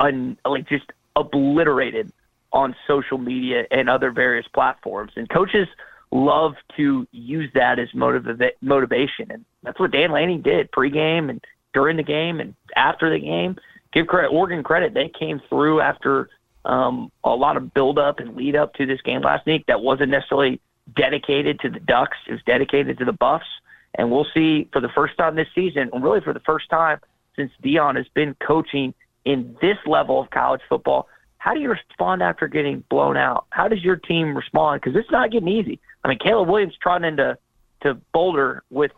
un, 0.00 0.38
like 0.44 0.68
just 0.68 0.92
obliterated 1.16 2.12
on 2.52 2.74
social 2.86 3.18
media 3.18 3.66
and 3.70 3.88
other 3.90 4.10
various 4.10 4.46
platforms. 4.48 5.12
And 5.16 5.28
coaches 5.28 5.68
love 6.10 6.54
to 6.76 7.06
use 7.12 7.50
that 7.54 7.78
as 7.78 7.90
motiva- 7.90 8.52
motivation, 8.62 9.30
and 9.30 9.44
that's 9.62 9.78
what 9.78 9.90
Dan 9.90 10.10
Lanning 10.10 10.40
did 10.40 10.70
pregame 10.70 11.28
and 11.28 11.44
during 11.74 11.96
the 11.96 12.02
game 12.02 12.40
and 12.40 12.54
after 12.76 13.10
the 13.10 13.18
game. 13.18 13.56
Give 13.92 14.06
credit, 14.06 14.28
Oregon 14.28 14.62
credit; 14.62 14.94
they 14.94 15.08
came 15.08 15.40
through 15.48 15.80
after 15.80 16.28
um, 16.64 17.10
a 17.24 17.34
lot 17.34 17.56
of 17.56 17.72
build 17.72 17.98
up 17.98 18.20
and 18.20 18.36
lead 18.36 18.54
up 18.56 18.74
to 18.74 18.84
this 18.84 19.00
game 19.02 19.22
last 19.22 19.46
week. 19.46 19.64
That 19.66 19.80
wasn't 19.80 20.10
necessarily 20.10 20.60
dedicated 20.94 21.60
to 21.60 21.70
the 21.70 21.80
Ducks; 21.80 22.16
it 22.26 22.32
was 22.32 22.42
dedicated 22.44 22.98
to 22.98 23.04
the 23.04 23.12
Buffs. 23.12 23.46
And 23.94 24.10
we'll 24.10 24.26
see 24.34 24.68
for 24.72 24.80
the 24.80 24.88
first 24.90 25.16
time 25.16 25.34
this 25.34 25.48
season, 25.54 25.90
and 25.92 26.02
really 26.02 26.20
for 26.20 26.32
the 26.32 26.40
first 26.40 26.68
time 26.68 27.00
since 27.36 27.50
Deion 27.62 27.96
has 27.96 28.06
been 28.14 28.36
coaching 28.46 28.94
in 29.24 29.56
this 29.60 29.76
level 29.86 30.20
of 30.20 30.30
college 30.30 30.60
football. 30.68 31.08
How 31.38 31.54
do 31.54 31.60
you 31.60 31.70
respond 31.70 32.22
after 32.22 32.48
getting 32.48 32.84
blown 32.90 33.16
out? 33.16 33.46
How 33.50 33.68
does 33.68 33.82
your 33.82 33.96
team 33.96 34.36
respond? 34.36 34.80
Because 34.80 34.98
it's 34.98 35.10
not 35.10 35.30
getting 35.30 35.48
easy. 35.48 35.78
I 36.04 36.08
mean, 36.08 36.18
Caleb 36.18 36.48
Williams 36.48 36.74
trotting 36.80 37.06
into 37.06 37.38
to 37.82 37.94
Boulder 38.12 38.64
with 38.70 38.90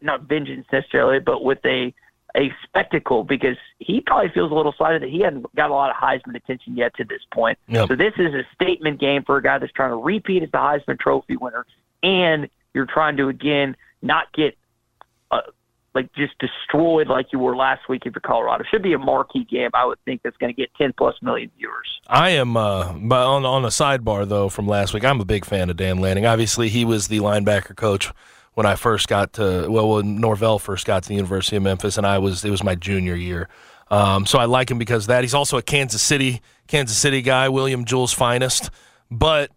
not 0.00 0.22
vengeance 0.22 0.66
necessarily, 0.72 1.18
but 1.18 1.42
with 1.42 1.58
a 1.64 1.92
a 2.34 2.50
spectacle 2.64 3.24
because 3.24 3.56
he 3.78 4.00
probably 4.00 4.30
feels 4.30 4.50
a 4.50 4.54
little 4.54 4.72
slighted 4.72 5.02
that 5.02 5.10
he 5.10 5.20
hadn't 5.20 5.54
got 5.54 5.70
a 5.70 5.74
lot 5.74 5.90
of 5.90 5.96
Heisman 5.96 6.34
attention 6.34 6.76
yet 6.76 6.94
to 6.96 7.04
this 7.04 7.20
point. 7.30 7.58
Yep. 7.68 7.88
So 7.88 7.96
this 7.96 8.14
is 8.16 8.32
a 8.32 8.46
statement 8.54 9.00
game 9.00 9.22
for 9.22 9.36
a 9.36 9.42
guy 9.42 9.58
that's 9.58 9.72
trying 9.72 9.90
to 9.90 9.96
repeat 9.96 10.42
as 10.42 10.50
the 10.50 10.58
Heisman 10.58 10.98
Trophy 10.98 11.36
winner, 11.36 11.66
and 12.02 12.48
you're 12.74 12.86
trying 12.86 13.16
to 13.18 13.28
again 13.28 13.76
not 14.02 14.32
get 14.32 14.56
uh, 15.30 15.40
like 15.94 16.12
just 16.14 16.34
destroyed 16.38 17.08
like 17.08 17.26
you 17.32 17.38
were 17.38 17.54
last 17.54 17.88
week 17.88 18.02
if 18.06 18.14
you're 18.14 18.20
Colorado. 18.20 18.64
Should 18.70 18.82
be 18.82 18.92
a 18.92 18.98
marquee 18.98 19.44
game, 19.44 19.70
I 19.74 19.84
would 19.84 19.98
think, 20.04 20.22
that's 20.22 20.36
going 20.38 20.54
to 20.54 20.58
get 20.58 20.72
10 20.74 20.94
plus 20.96 21.14
million 21.22 21.50
viewers. 21.56 22.00
I 22.08 22.30
am, 22.30 22.56
uh, 22.56 22.92
but 22.94 23.26
on 23.26 23.44
on 23.44 23.64
a 23.64 23.68
sidebar 23.68 24.28
though 24.28 24.48
from 24.48 24.66
last 24.66 24.94
week, 24.94 25.04
I'm 25.04 25.20
a 25.20 25.24
big 25.24 25.44
fan 25.44 25.70
of 25.70 25.76
Dan 25.76 25.98
Lanning. 25.98 26.26
Obviously, 26.26 26.68
he 26.68 26.84
was 26.84 27.08
the 27.08 27.18
linebacker 27.18 27.76
coach 27.76 28.10
when 28.54 28.66
I 28.66 28.74
first 28.74 29.08
got 29.08 29.34
to 29.34 29.66
well, 29.68 29.88
when 29.88 30.20
Norvell 30.20 30.58
first 30.58 30.86
got 30.86 31.02
to 31.04 31.08
the 31.08 31.14
University 31.14 31.56
of 31.56 31.62
Memphis, 31.62 31.96
and 31.98 32.06
I 32.06 32.18
was 32.18 32.44
it 32.44 32.50
was 32.50 32.64
my 32.64 32.74
junior 32.74 33.14
year. 33.14 33.48
Um, 33.90 34.24
so 34.24 34.38
I 34.38 34.46
like 34.46 34.70
him 34.70 34.78
because 34.78 35.06
that. 35.06 35.22
He's 35.22 35.34
also 35.34 35.58
a 35.58 35.62
Kansas 35.62 36.02
City 36.02 36.40
Kansas 36.66 36.96
City 36.96 37.22
guy, 37.22 37.48
William 37.48 37.84
Jewell's 37.84 38.12
finest, 38.12 38.70
but 39.10 39.50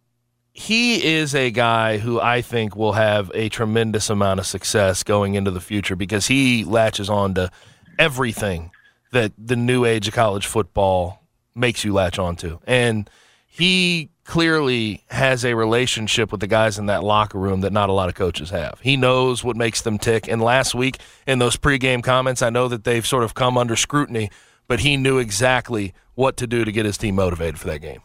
he 0.57 1.03
is 1.03 1.35
a 1.35 1.51
guy 1.51 1.97
who 1.97 2.21
I 2.21 2.41
think 2.41 2.77
will 2.77 2.93
have 2.93 3.29
a 3.33 3.49
tremendous 3.49 4.09
amount 4.09 4.39
of 4.39 4.45
success 4.45 5.03
going 5.03 5.35
into 5.35 5.51
the 5.51 5.59
future 5.59 5.97
because 5.97 6.27
he 6.27 6.63
latches 6.63 7.09
on 7.09 7.33
to 7.33 7.51
everything 7.99 8.71
that 9.11 9.33
the 9.37 9.57
new 9.57 9.83
age 9.83 10.07
of 10.07 10.13
college 10.13 10.45
football 10.45 11.21
makes 11.55 11.83
you 11.83 11.91
latch 11.91 12.17
onto. 12.17 12.59
And 12.65 13.09
he 13.45 14.11
clearly 14.23 15.03
has 15.09 15.43
a 15.43 15.55
relationship 15.55 16.31
with 16.31 16.39
the 16.39 16.47
guys 16.47 16.79
in 16.79 16.85
that 16.85 17.03
locker 17.03 17.37
room 17.37 17.59
that 17.59 17.73
not 17.73 17.89
a 17.89 17.93
lot 17.93 18.07
of 18.07 18.15
coaches 18.15 18.49
have. 18.51 18.79
He 18.81 18.95
knows 18.95 19.43
what 19.43 19.57
makes 19.57 19.81
them 19.81 19.97
tick. 19.97 20.29
And 20.29 20.41
last 20.41 20.73
week 20.73 20.99
in 21.27 21.39
those 21.39 21.57
pregame 21.57 22.01
comments, 22.01 22.41
I 22.41 22.49
know 22.49 22.69
that 22.69 22.85
they've 22.85 23.05
sort 23.05 23.25
of 23.25 23.33
come 23.33 23.57
under 23.57 23.75
scrutiny, 23.75 24.31
but 24.69 24.79
he 24.79 24.95
knew 24.95 25.17
exactly 25.17 25.93
what 26.13 26.37
to 26.37 26.47
do 26.47 26.63
to 26.63 26.71
get 26.71 26.85
his 26.85 26.97
team 26.97 27.15
motivated 27.15 27.59
for 27.59 27.67
that 27.67 27.79
game. 27.79 27.99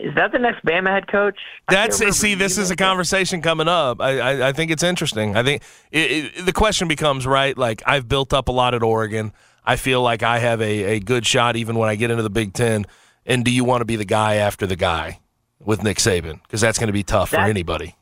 Is 0.00 0.14
that 0.14 0.32
the 0.32 0.38
next 0.38 0.64
Bama 0.64 0.88
head 0.90 1.08
coach? 1.08 1.38
I 1.68 1.74
That's 1.74 2.16
see, 2.16 2.34
this 2.34 2.56
is 2.56 2.70
a 2.70 2.76
conversation 2.76 3.42
coming 3.42 3.68
up. 3.68 4.00
I, 4.00 4.20
I, 4.20 4.48
I 4.48 4.52
think 4.52 4.70
it's 4.70 4.82
interesting. 4.82 5.36
I 5.36 5.42
think 5.42 5.62
it, 5.90 6.10
it, 6.38 6.46
the 6.46 6.52
question 6.52 6.88
becomes 6.88 7.26
right. 7.26 7.56
Like 7.56 7.82
I've 7.86 8.08
built 8.08 8.32
up 8.32 8.48
a 8.48 8.52
lot 8.52 8.74
at 8.74 8.82
Oregon. 8.82 9.32
I 9.64 9.76
feel 9.76 10.00
like 10.00 10.22
I 10.22 10.38
have 10.38 10.60
a, 10.62 10.84
a 10.84 11.00
good 11.00 11.26
shot 11.26 11.56
even 11.56 11.76
when 11.76 11.88
I 11.88 11.96
get 11.96 12.10
into 12.10 12.22
the 12.22 12.30
Big 12.30 12.52
Ten. 12.52 12.86
And 13.26 13.44
do 13.44 13.50
you 13.50 13.64
want 13.64 13.82
to 13.82 13.84
be 13.84 13.96
the 13.96 14.04
guy 14.04 14.36
after 14.36 14.66
the 14.66 14.76
guy 14.76 15.20
with 15.58 15.82
Nick 15.82 15.98
Saban? 15.98 16.42
Because 16.42 16.60
that's 16.60 16.78
going 16.78 16.86
to 16.86 16.92
be 16.92 17.02
tough 17.02 17.30
for 17.30 17.40
anybody. 17.40 17.96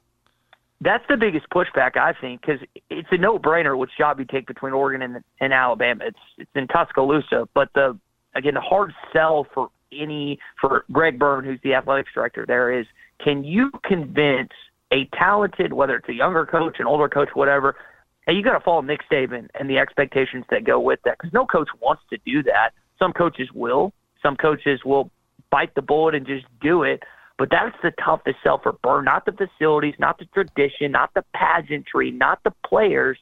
That's 0.81 1.05
the 1.09 1.17
biggest 1.17 1.49
pushback 1.49 1.97
I 1.97 2.13
think 2.13 2.43
because 2.43 2.61
it's 2.91 3.09
a 3.11 3.17
no-brainer 3.17 3.77
which 3.79 3.91
job 3.97 4.19
you 4.19 4.27
take 4.27 4.47
between 4.47 4.75
Oregon 4.75 5.03
and, 5.03 5.25
and 5.41 5.53
Alabama. 5.53 6.05
It's 6.05 6.19
it's 6.37 6.51
in 6.55 6.69
Tuscaloosa, 6.69 7.49
but 7.55 7.71
the 7.75 7.99
again 8.35 8.55
the 8.55 8.61
hard 8.61 8.93
sell 9.13 9.47
for 9.55 9.71
any 9.93 10.39
for 10.61 10.85
Greg 10.93 11.19
Byrne, 11.19 11.45
who's 11.45 11.61
the 11.63 11.75
athletics 11.75 12.11
director 12.15 12.45
there, 12.47 12.79
is 12.79 12.87
can 13.23 13.45
you 13.45 13.71
convince 13.85 14.51
a 14.93 15.05
talented, 15.17 15.73
whether 15.73 15.97
it's 15.97 16.09
a 16.09 16.15
younger 16.15 16.47
coach, 16.47 16.77
an 16.79 16.87
older 16.87 17.09
coach, 17.09 17.29
whatever, 17.35 17.77
hey, 18.27 18.35
you 18.35 18.43
got 18.43 18.53
to 18.53 18.61
follow 18.61 18.83
Nick 18.83 19.01
Saban 19.11 19.49
and 19.59 19.69
the 19.69 19.79
expectations 19.79 20.45
that 20.51 20.65
go 20.65 20.79
with 20.81 21.01
that 21.05 21.17
because 21.19 21.33
no 21.33 21.47
coach 21.47 21.69
wants 21.81 22.03
to 22.11 22.19
do 22.25 22.43
that. 22.45 22.71
Some 22.99 23.13
coaches 23.13 23.49
will. 23.55 23.93
Some 24.23 24.37
coaches 24.37 24.81
will 24.85 25.11
bite 25.51 25.75
the 25.75 25.83
bullet 25.83 26.15
and 26.15 26.27
just 26.27 26.47
do 26.61 26.83
it. 26.83 27.03
But 27.39 27.51
that's 27.51 27.77
the 27.83 27.93
toughest 28.03 28.39
sell 28.43 28.59
for 28.59 28.73
Byrne, 28.73 29.05
not 29.05 29.27
the 29.27 29.33
facilities, 29.33 29.95
not 29.99 30.19
the 30.19 30.25
tradition, 30.27 30.93
not 30.93 31.13
the 31.15 31.23
pageantry, 31.35 32.11
not 32.11 32.43
the 32.45 32.53
players, 32.67 33.19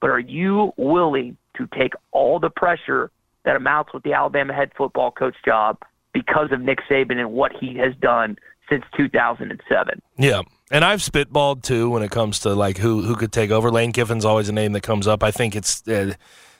but 0.00 0.08
are 0.10 0.18
you 0.18 0.72
willing 0.76 1.36
to 1.56 1.68
take 1.78 1.92
all 2.12 2.38
the 2.40 2.50
pressure 2.50 3.10
that 3.44 3.56
amounts 3.56 3.92
with 3.92 4.02
the 4.04 4.14
Alabama 4.14 4.54
head 4.54 4.70
football 4.76 5.10
coach 5.10 5.34
job 5.44 5.78
because 6.12 6.50
of 6.52 6.60
Nick 6.60 6.78
Saban 6.90 7.18
and 7.18 7.32
what 7.32 7.52
he 7.58 7.76
has 7.76 7.94
done 8.00 8.36
since 8.68 8.84
2007? 8.96 10.02
Yeah. 10.18 10.42
And 10.70 10.84
I've 10.84 11.00
spitballed 11.00 11.62
too 11.62 11.90
when 11.90 12.02
it 12.02 12.10
comes 12.10 12.40
to 12.40 12.54
like 12.54 12.78
who 12.78 13.02
who 13.02 13.16
could 13.16 13.32
take 13.32 13.50
over. 13.50 13.70
Lane 13.70 13.92
Kiffin's 13.92 14.24
always 14.24 14.48
a 14.48 14.52
name 14.52 14.72
that 14.72 14.82
comes 14.82 15.06
up. 15.06 15.22
I 15.22 15.30
think 15.30 15.56
it's 15.56 15.86
uh, 15.88 16.12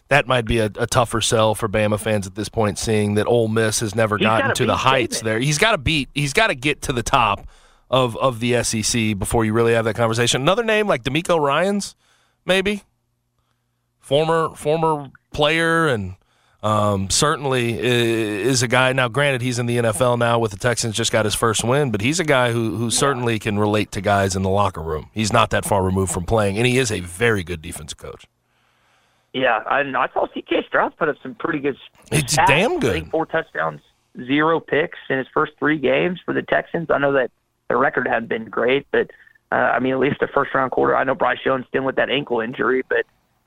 that 0.09 0.27
might 0.27 0.47
be 0.47 0.59
a, 0.59 0.67
a 0.79 0.87
tougher 0.87 1.21
sell 1.21 1.55
for 1.55 1.69
Bama 1.69 2.01
fans 2.01 2.27
at 2.27 2.35
this 2.35 2.49
point, 2.49 2.79
seeing 2.79 3.15
that 3.15 3.27
Ole 3.27 3.49
Miss 3.49 3.81
has 3.81 3.95
never 3.95 4.17
He's 4.17 4.27
gotten 4.27 4.49
gotta 4.49 4.65
the 4.65 4.77
heights 4.77 5.21
Saban. 5.21 5.25
there. 5.25 5.39
He's 5.39 5.59
got 5.59 5.73
to 5.73 5.79
beat. 5.79 6.09
He's 6.15 6.33
got 6.33 6.47
to 6.47 6.55
get 6.55 6.81
to 6.83 6.93
the 6.95 7.03
top 7.03 7.47
of 7.91 8.17
of 8.17 8.41
the 8.41 8.63
SEC 8.63 9.19
before 9.19 9.45
you 9.45 9.53
really 9.53 9.75
have 9.75 9.85
that 9.85 9.95
conversation. 9.95 10.41
Another 10.41 10.65
name 10.65 10.87
like 10.87 11.03
DeMeco 11.03 11.39
Ryans, 11.39 11.95
maybe 12.47 12.85
former 14.01 14.55
former 14.57 15.11
player 15.33 15.87
and 15.87 16.15
um, 16.63 17.09
certainly 17.09 17.79
is 17.79 18.63
a 18.63 18.69
guy. 18.69 18.93
Now, 18.93 19.09
granted, 19.09 19.43
he's 19.43 19.59
in 19.59 19.67
the 19.67 19.77
NFL 19.77 20.19
now 20.19 20.39
with 20.39 20.51
the 20.51 20.57
Texans, 20.57 20.97
just 20.97 21.13
got 21.13 21.25
his 21.25 21.35
first 21.35 21.63
win, 21.63 21.91
but 21.91 22.01
he's 22.01 22.19
a 22.19 22.25
guy 22.25 22.53
who 22.53 22.77
who 22.77 22.91
certainly 22.91 23.39
can 23.39 23.59
relate 23.59 23.93
to 23.93 24.01
guys 24.01 24.35
in 24.35 24.43
the 24.43 24.51
locker 24.51 24.83
room. 24.83 25.11
He's 25.13 25.33
not 25.33 25.51
that 25.51 25.65
far 25.65 25.83
removed 25.83 26.13
from 26.13 26.25
playing, 26.25 26.57
and 26.57 26.67
he 26.67 26.79
is 26.79 26.91
a 26.91 27.01
very 27.01 27.45
good 27.45 27.63
defensive 27.63 27.99
coach. 27.99 28.27
Yeah, 29.33 29.63
I, 29.67 29.81
I 29.81 30.09
saw 30.13 30.27
C.J. 30.33 30.65
Stroud 30.67 30.97
put 30.97 31.09
up 31.09 31.17
some 31.23 31.35
pretty 31.35 31.61
good. 31.61 31.77
It's 32.11 32.37
stats. 32.37 32.47
damn 32.47 32.81
good. 32.81 33.09
four 33.11 33.27
touchdowns, 33.27 33.81
zero 34.17 34.59
picks 34.59 34.99
in 35.11 35.19
his 35.19 35.27
first 35.33 35.53
three 35.59 35.79
games 35.79 36.19
for 36.25 36.35
the 36.35 36.43
Texans. 36.43 36.89
I 36.91 36.99
know 36.99 37.13
that 37.13 37.31
the 37.69 37.77
record 37.77 38.09
hadn't 38.09 38.29
been 38.29 38.47
great, 38.47 38.87
but 38.91 39.11
uh, 39.53 39.55
I 39.55 39.79
mean, 39.79 39.93
at 39.93 39.99
least 39.99 40.17
the 40.21 40.29
first 40.29 40.55
round 40.55 40.73
quarter. 40.73 40.97
I 40.97 41.05
know 41.05 41.15
Bryce 41.15 41.39
Young's 41.45 41.67
dealing 41.73 41.87
with 41.87 41.97
that 41.97 42.11
ankle 42.11 42.41
injury, 42.41 42.83
but 42.89 43.05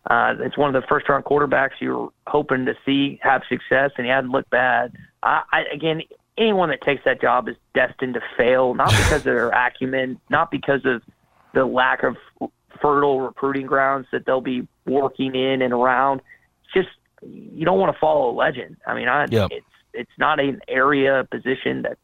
uh, 0.09 0.33
it's 0.39 0.57
one 0.57 0.73
of 0.73 0.81
the 0.81 0.87
first 0.87 1.07
round 1.07 1.25
quarterbacks 1.25 1.79
you 1.79 1.95
were 1.95 2.07
hoping 2.27 2.65
to 2.65 2.73
see 2.85 3.19
have 3.21 3.43
success, 3.47 3.91
and 3.97 4.05
he 4.05 4.11
hadn't 4.11 4.31
looked 4.31 4.49
bad. 4.49 4.95
I, 5.21 5.43
I 5.51 5.61
again, 5.73 6.01
anyone 6.37 6.69
that 6.69 6.81
takes 6.81 7.03
that 7.05 7.21
job 7.21 7.47
is 7.47 7.55
destined 7.75 8.15
to 8.15 8.21
fail, 8.35 8.73
not 8.73 8.89
because 8.97 9.17
of 9.17 9.23
their 9.23 9.49
acumen, 9.49 10.19
not 10.29 10.49
because 10.49 10.81
of 10.85 11.03
the 11.53 11.65
lack 11.65 12.03
of 12.03 12.17
fertile 12.81 13.21
recruiting 13.21 13.67
grounds 13.67 14.07
that 14.11 14.25
they'll 14.25 14.41
be 14.41 14.67
working 14.87 15.35
in 15.35 15.61
and 15.61 15.73
around. 15.73 16.21
It's 16.63 16.73
just 16.73 16.89
you 17.21 17.63
don't 17.65 17.79
want 17.79 17.93
to 17.93 17.99
follow 17.99 18.31
a 18.31 18.35
legend. 18.35 18.77
I 18.87 18.95
mean, 18.95 19.07
I 19.07 19.27
Yep. 19.29 19.51
it's 19.51 19.65
it's 19.93 20.11
not 20.17 20.39
an 20.39 20.61
area 20.67 21.27
position 21.29 21.83
that 21.83 21.97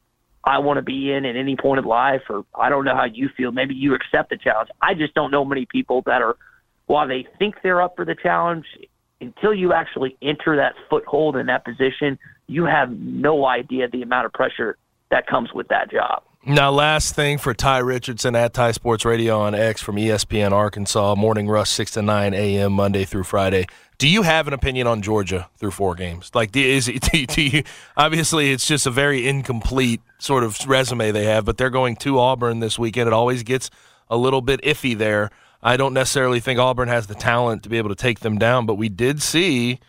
I 0.44 0.60
want 0.60 0.78
to 0.78 0.82
be 0.84 1.12
in 1.12 1.26
at 1.26 1.36
any 1.36 1.56
point 1.56 1.80
of 1.80 1.86
life. 1.86 2.22
Or 2.30 2.46
I 2.54 2.70
don't 2.70 2.86
know 2.86 2.96
how 2.96 3.06
you 3.06 3.30
feel. 3.36 3.52
Maybe 3.52 3.74
you 3.74 3.96
accept 3.96 4.30
the 4.30 4.38
challenge. 4.38 4.70
I 4.82 4.94
just 4.94 5.16
don't 5.16 5.32
know 5.32 5.44
many 5.44 5.66
people 5.66 6.04
that 6.06 6.22
are 6.22 6.38
while 6.88 7.08
they 7.08 7.28
think 7.38 7.56
they're 7.64 7.82
up 7.82 7.96
for 7.96 8.06
the 8.06 8.16
challenge. 8.16 8.66
Until 9.20 9.54
you 9.54 9.74
actually 9.74 10.16
enter 10.22 10.56
that 10.58 10.74
foothold 10.90 11.38
in 11.38 11.48
that 11.48 11.66
position, 11.66 12.20
you 12.48 12.66
have 12.66 12.92
no 12.92 13.46
idea 13.46 13.88
the 13.88 14.02
amount 14.02 14.26
of 14.26 14.34
pressure 14.34 14.78
that 15.10 15.26
comes 15.28 15.54
with 15.54 15.68
that 15.70 15.90
job. 15.92 16.24
Now, 16.46 16.72
last 16.72 17.14
thing 17.14 17.40
for 17.40 17.54
Tye 17.54 17.80
Richardson 17.80 18.36
at 18.36 18.54
Tye 18.54 18.72
Sports 18.72 19.04
Radio 19.04 19.40
on 19.40 19.54
X 19.54 19.82
from 19.82 19.98
ESPN 19.98 20.52
Arkansas, 20.52 21.16
Morning 21.16 21.48
Rush, 21.48 21.70
6 21.72 21.92
to 21.92 22.02
9 22.02 22.34
a.m., 22.34 22.72
Monday 22.72 23.04
through 23.04 23.26
Friday. 23.26 23.66
Do 23.98 24.08
you 24.08 24.22
have 24.22 24.48
an 24.48 24.54
opinion 24.54 24.88
on 24.88 25.02
Georgia 25.02 25.50
through 25.58 25.72
four 25.72 25.96
games? 25.96 26.32
Like, 26.34 26.56
is 26.56 26.88
it, 26.88 27.02
do 27.12 27.26
do 27.26 27.42
you, 27.42 27.64
obviously, 27.98 28.52
it's 28.52 28.66
just 28.66 28.86
a 28.86 28.92
very 28.92 29.28
incomplete 29.28 30.00
sort 30.20 30.44
of 30.44 30.58
resume 30.68 31.12
they 31.12 31.26
have, 31.26 31.44
but 31.44 31.58
they're 31.58 31.70
going 31.70 31.98
to 31.98 32.20
Auburn 32.20 32.60
this 32.60 32.80
weekend. 32.80 33.08
It 33.08 33.14
always 33.14 33.44
gets 33.44 33.70
a 34.10 34.16
little 34.16 34.42
bit 34.42 34.62
iffy 34.62 34.98
there. 34.98 35.32
I 35.62 35.76
don't 35.78 35.94
necessarily 35.94 36.40
think 36.40 36.60
Auburn 36.60 36.88
has 36.88 37.08
the 37.08 37.16
talent 37.16 37.64
to 37.64 37.70
be 37.70 37.78
able 37.78 37.90
to 37.90 37.96
take 37.96 38.20
them 38.20 38.38
down, 38.38 38.66
but 38.66 38.76
we 38.76 38.90
did 38.90 39.22
see 39.22 39.80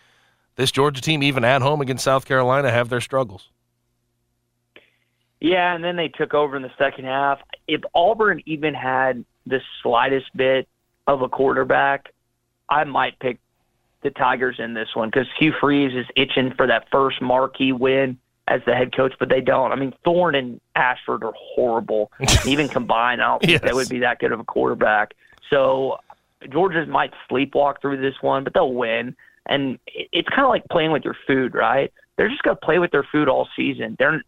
this 0.57 0.71
Georgia 0.73 1.01
team, 1.01 1.23
even 1.23 1.45
at 1.45 1.63
home 1.63 1.81
against 1.81 2.05
South 2.05 2.25
Carolina, 2.25 2.71
have 2.71 2.89
their 2.89 3.01
struggles. 3.01 3.51
Yeah, 5.41 5.75
and 5.75 5.85
then 5.85 5.97
they 5.97 6.09
took 6.09 6.35
over 6.35 6.57
in 6.57 6.63
the 6.63 6.73
second 6.79 7.05
half. 7.05 7.39
If 7.69 7.83
Auburn 7.95 8.43
even 8.47 8.75
had 8.75 9.25
the 9.47 9.61
slightest 9.83 10.27
bit 10.37 10.69
of 11.07 11.23
a 11.23 11.29
quarterback, 11.29 12.13
I 12.69 12.85
might 12.85 13.19
pick 13.21 13.39
the 14.03 14.11
Tigers 14.11 14.57
in 14.59 14.75
this 14.75 14.89
one 14.95 15.09
because 15.11 15.27
Hugh 15.39 15.53
Freeze 15.61 15.95
is 15.95 16.07
itching 16.17 16.53
for 16.57 16.67
that 16.67 16.89
first 16.91 17.23
marquee 17.23 17.73
win 17.73 18.19
as 18.49 18.63
the 18.67 18.75
head 18.75 18.97
coach, 18.97 19.13
but 19.21 19.29
they 19.29 19.41
don't. 19.41 19.71
I 19.73 19.77
mean, 19.77 19.93
Thorne 20.05 20.35
and 20.35 20.61
Ashford 20.75 21.23
are 21.23 21.35
horrible. 21.37 22.11
Even 22.47 22.69
combined, 22.69 23.23
I 23.23 23.27
don't 23.27 23.41
think 23.41 23.53
Yes. 23.53 23.61
they 23.63 23.73
would 23.73 23.89
be 23.89 24.01
that 24.01 24.19
good 24.19 24.33
of 24.33 24.41
a 24.41 24.45
quarterback. 24.45 25.15
So 25.51 25.99
Georgia 26.51 26.85
might 26.87 27.13
sleepwalk 27.31 27.81
through 27.81 28.01
this 28.01 28.15
one, 28.21 28.45
but 28.45 28.55
they'll 28.55 28.75
win. 28.75 29.17
And 29.47 29.79
it's 29.87 30.29
kind 30.29 30.43
of 30.43 30.51
like 30.51 30.65
playing 30.71 30.93
with 30.93 31.05
your 31.05 31.17
food, 31.27 31.55
right? 31.55 31.93
They're 32.17 32.29
just 32.29 32.43
going 32.43 32.57
to 32.57 32.61
play 32.61 32.79
with 32.79 32.91
their 32.91 33.07
food 33.11 33.29
all 33.29 33.49
season. 33.57 33.97
They're 33.99 34.23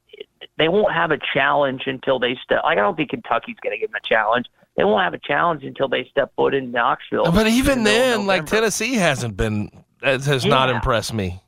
they 0.58 0.68
won't 0.68 0.92
have 0.92 1.10
a 1.10 1.18
challenge 1.34 1.82
until 1.86 2.18
they 2.18 2.36
step. 2.42 2.60
Like 2.64 2.78
I 2.78 2.80
don't 2.80 2.96
think 2.96 3.10
Kentucky's 3.10 3.56
going 3.62 3.74
to 3.74 3.80
give 3.80 3.90
them 3.90 4.00
a 4.02 4.08
challenge. 4.08 4.46
They 4.76 4.84
won't 4.84 5.02
have 5.02 5.14
a 5.14 5.18
challenge 5.18 5.64
until 5.64 5.88
they 5.88 6.04
step 6.10 6.32
foot 6.36 6.54
in 6.54 6.70
Knoxville. 6.70 7.30
But 7.32 7.46
even 7.48 7.78
in 7.78 7.84
the 7.84 7.90
middle 7.90 8.12
of 8.12 8.18
then, 8.18 8.26
like 8.26 8.46
Tennessee 8.46 8.94
hasn't 8.94 9.36
been 9.36 9.70
has, 10.02 10.26
has 10.26 10.44
not 10.46 10.70
impressed 10.70 11.12
me. 11.12 11.42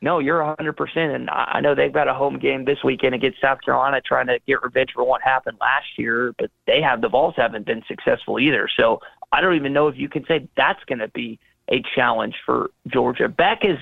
No, 0.00 0.20
you're 0.20 0.40
100%. 0.40 0.96
And 0.96 1.28
I 1.30 1.60
know 1.60 1.74
they've 1.74 1.92
got 1.92 2.06
a 2.06 2.14
home 2.14 2.38
game 2.38 2.64
this 2.64 2.78
weekend 2.84 3.14
against 3.14 3.40
South 3.40 3.58
Carolina 3.64 4.00
trying 4.00 4.28
to 4.28 4.38
get 4.46 4.62
revenge 4.62 4.90
for 4.94 5.04
what 5.04 5.22
happened 5.22 5.58
last 5.60 5.86
year, 5.96 6.34
but 6.38 6.50
they 6.66 6.80
have, 6.80 7.00
the 7.00 7.08
Vols 7.08 7.34
haven't 7.36 7.66
been 7.66 7.82
successful 7.88 8.38
either. 8.38 8.68
So 8.78 9.00
I 9.32 9.40
don't 9.40 9.56
even 9.56 9.72
know 9.72 9.88
if 9.88 9.96
you 9.96 10.08
can 10.08 10.24
say 10.26 10.48
that's 10.56 10.82
going 10.84 11.00
to 11.00 11.08
be 11.08 11.40
a 11.70 11.82
challenge 11.94 12.36
for 12.46 12.70
Georgia. 12.86 13.28
Beck 13.28 13.64
is, 13.64 13.78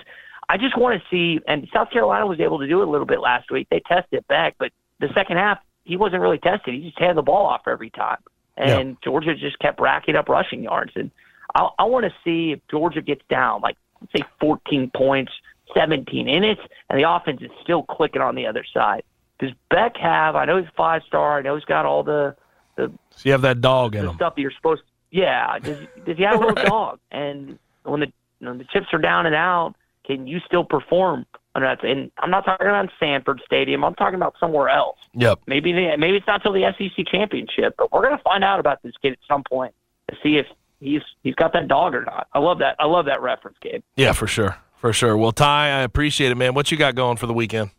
I 0.48 0.57
just 0.57 0.76
want 0.79 1.00
to 1.00 1.09
see, 1.11 1.40
and 1.46 1.68
South 1.72 1.90
Carolina 1.90 2.26
was 2.26 2.40
able 2.40 2.59
to 2.61 2.66
do 2.66 2.81
it 2.81 2.88
a 2.88 2.90
little 2.90 3.07
bit 3.07 3.20
last 3.20 3.50
week. 3.50 3.68
They 3.70 3.81
tested 3.81 4.24
Beck, 4.29 4.55
but 4.59 4.72
the 5.00 5.09
second 5.14 5.37
half, 5.37 5.59
he 5.85 5.96
wasn't 5.96 6.22
really 6.22 6.38
tested. 6.38 6.74
He 6.74 6.81
just 6.81 6.98
handed 6.98 7.18
the 7.18 7.22
ball 7.22 7.46
off 7.46 7.62
every 7.68 7.90
time. 7.90 8.18
And 8.57 8.96
Georgia 9.05 9.35
just 9.35 9.59
kept 9.59 9.81
racking 9.81 10.16
up 10.16 10.31
rushing 10.31 10.62
yards. 10.62 10.92
And 10.96 11.11
I, 11.55 11.68
I 11.79 11.85
want 11.85 12.07
to 12.07 12.12
see 12.24 12.52
if 12.52 12.61
Georgia 12.70 13.02
gets 13.02 13.20
down, 13.29 13.61
like, 13.61 13.76
let's 14.00 14.12
say 14.14 14.29
14 14.40 14.90
points, 14.96 15.31
17 15.74 16.29
in 16.29 16.44
it, 16.44 16.59
and 16.88 16.98
the 16.98 17.09
offense 17.09 17.42
is 17.42 17.50
still 17.62 17.83
clicking 17.83 18.22
on 18.22 18.35
the 18.35 18.46
other 18.46 18.64
side. 18.72 19.02
Does 19.38 19.50
Beck 19.70 19.96
have, 19.96 20.37
I 20.37 20.44
know 20.44 20.59
he's 20.59 20.70
five 20.76 21.02
star, 21.07 21.38
I 21.38 21.42
know 21.42 21.55
he's 21.57 21.64
got 21.64 21.85
all 21.85 22.02
the, 22.02 22.35
the, 22.76 22.90
So 23.11 23.22
you 23.24 23.33
have 23.33 23.42
that 23.42 23.61
dog 23.61 23.94
in 23.94 24.02
the 24.02 24.09
them. 24.09 24.16
stuff 24.16 24.35
that 24.35 24.40
you're 24.42 24.52
supposed 24.52 24.83
to, 24.83 24.88
yeah, 25.11 25.59
does, 25.59 25.79
does 26.05 26.16
he 26.16 26.22
have 26.22 26.40
a 26.40 26.46
little 26.46 26.64
dog? 26.68 27.00
And 27.11 27.59
when 27.85 28.00
the, 28.00 28.12
when 28.38 28.59
the 28.59 28.64
chips 28.64 28.87
are 28.92 28.98
down 28.98 29.26
and 29.26 29.35
out, 29.35 29.74
can 30.05 30.26
you 30.26 30.40
still 30.40 30.64
perform? 30.64 31.26
under 31.57 31.66
that? 31.66 31.83
And 31.85 32.11
I'm 32.18 32.31
not 32.31 32.44
talking 32.44 32.66
about 32.66 32.90
Sanford 33.00 33.42
Stadium, 33.44 33.85
I'm 33.85 33.94
talking 33.94 34.14
about 34.14 34.35
somewhere 34.38 34.68
else. 34.68 34.98
Yep. 35.14 35.40
Maybe 35.46 35.72
maybe 35.72 36.16
it's 36.16 36.26
not 36.26 36.42
till 36.42 36.52
the 36.52 36.72
SEC 36.79 37.07
championship, 37.07 37.74
but 37.79 37.90
we're 37.92 38.02
going 38.02 38.16
to 38.16 38.22
find 38.22 38.44
out 38.44 38.61
about 38.61 38.83
this 38.83 38.92
kid 39.02 39.12
at 39.12 39.18
some 39.26 39.42
point 39.42 39.74
to 40.11 40.16
see 40.22 40.37
if 40.37 40.46
he's 40.81 41.02
he's 41.22 41.35
got 41.35 41.52
that 41.55 41.66
dog 41.66 41.94
or 41.94 42.05
not. 42.05 42.29
I 42.33 42.38
love 42.38 42.59
that. 42.59 42.76
I 42.79 42.85
love 42.87 43.07
that 43.07 43.22
reference, 43.22 43.57
Gabe. 43.61 43.83
Yeah, 43.96 44.12
for 44.12 44.26
sure. 44.26 44.57
For 44.78 44.92
sure. 44.92 45.16
Well, 45.16 45.32
Tye, 45.32 45.68
I 45.68 45.80
appreciate 45.82 46.30
it, 46.32 46.36
man. 46.36 46.54
What 46.54 46.70
you 46.70 46.76
got 46.76 46.94
going 46.94 47.16
for 47.16 47.26
the 47.26 47.32
weekend? 47.34 47.70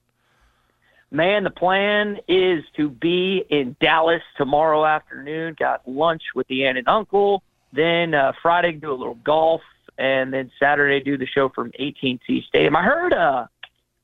Man, 1.10 1.44
the 1.46 1.50
plan 1.52 2.18
is 2.28 2.64
to 2.76 2.90
be 2.90 3.44
in 3.50 3.76
Dallas 3.80 4.22
tomorrow 4.36 4.84
afternoon. 4.86 5.56
Got 5.58 5.88
lunch 5.88 6.24
with 6.36 6.48
the 6.48 6.66
aunt 6.66 6.78
and 6.78 6.88
uncle. 6.88 7.44
Then 7.72 8.14
uh, 8.14 8.34
Friday 8.42 8.74
do 8.74 8.92
a 8.92 8.96
little 8.96 9.16
golf, 9.16 9.62
and 9.98 10.34
then 10.34 10.52
Saturday 10.60 11.00
do 11.02 11.18
the 11.18 11.26
show 11.26 11.48
from 11.50 11.68
AT&T 11.80 12.44
Stadium. 12.48 12.76
I 12.76 12.84
heard, 12.84 13.14
uh, 13.14 13.46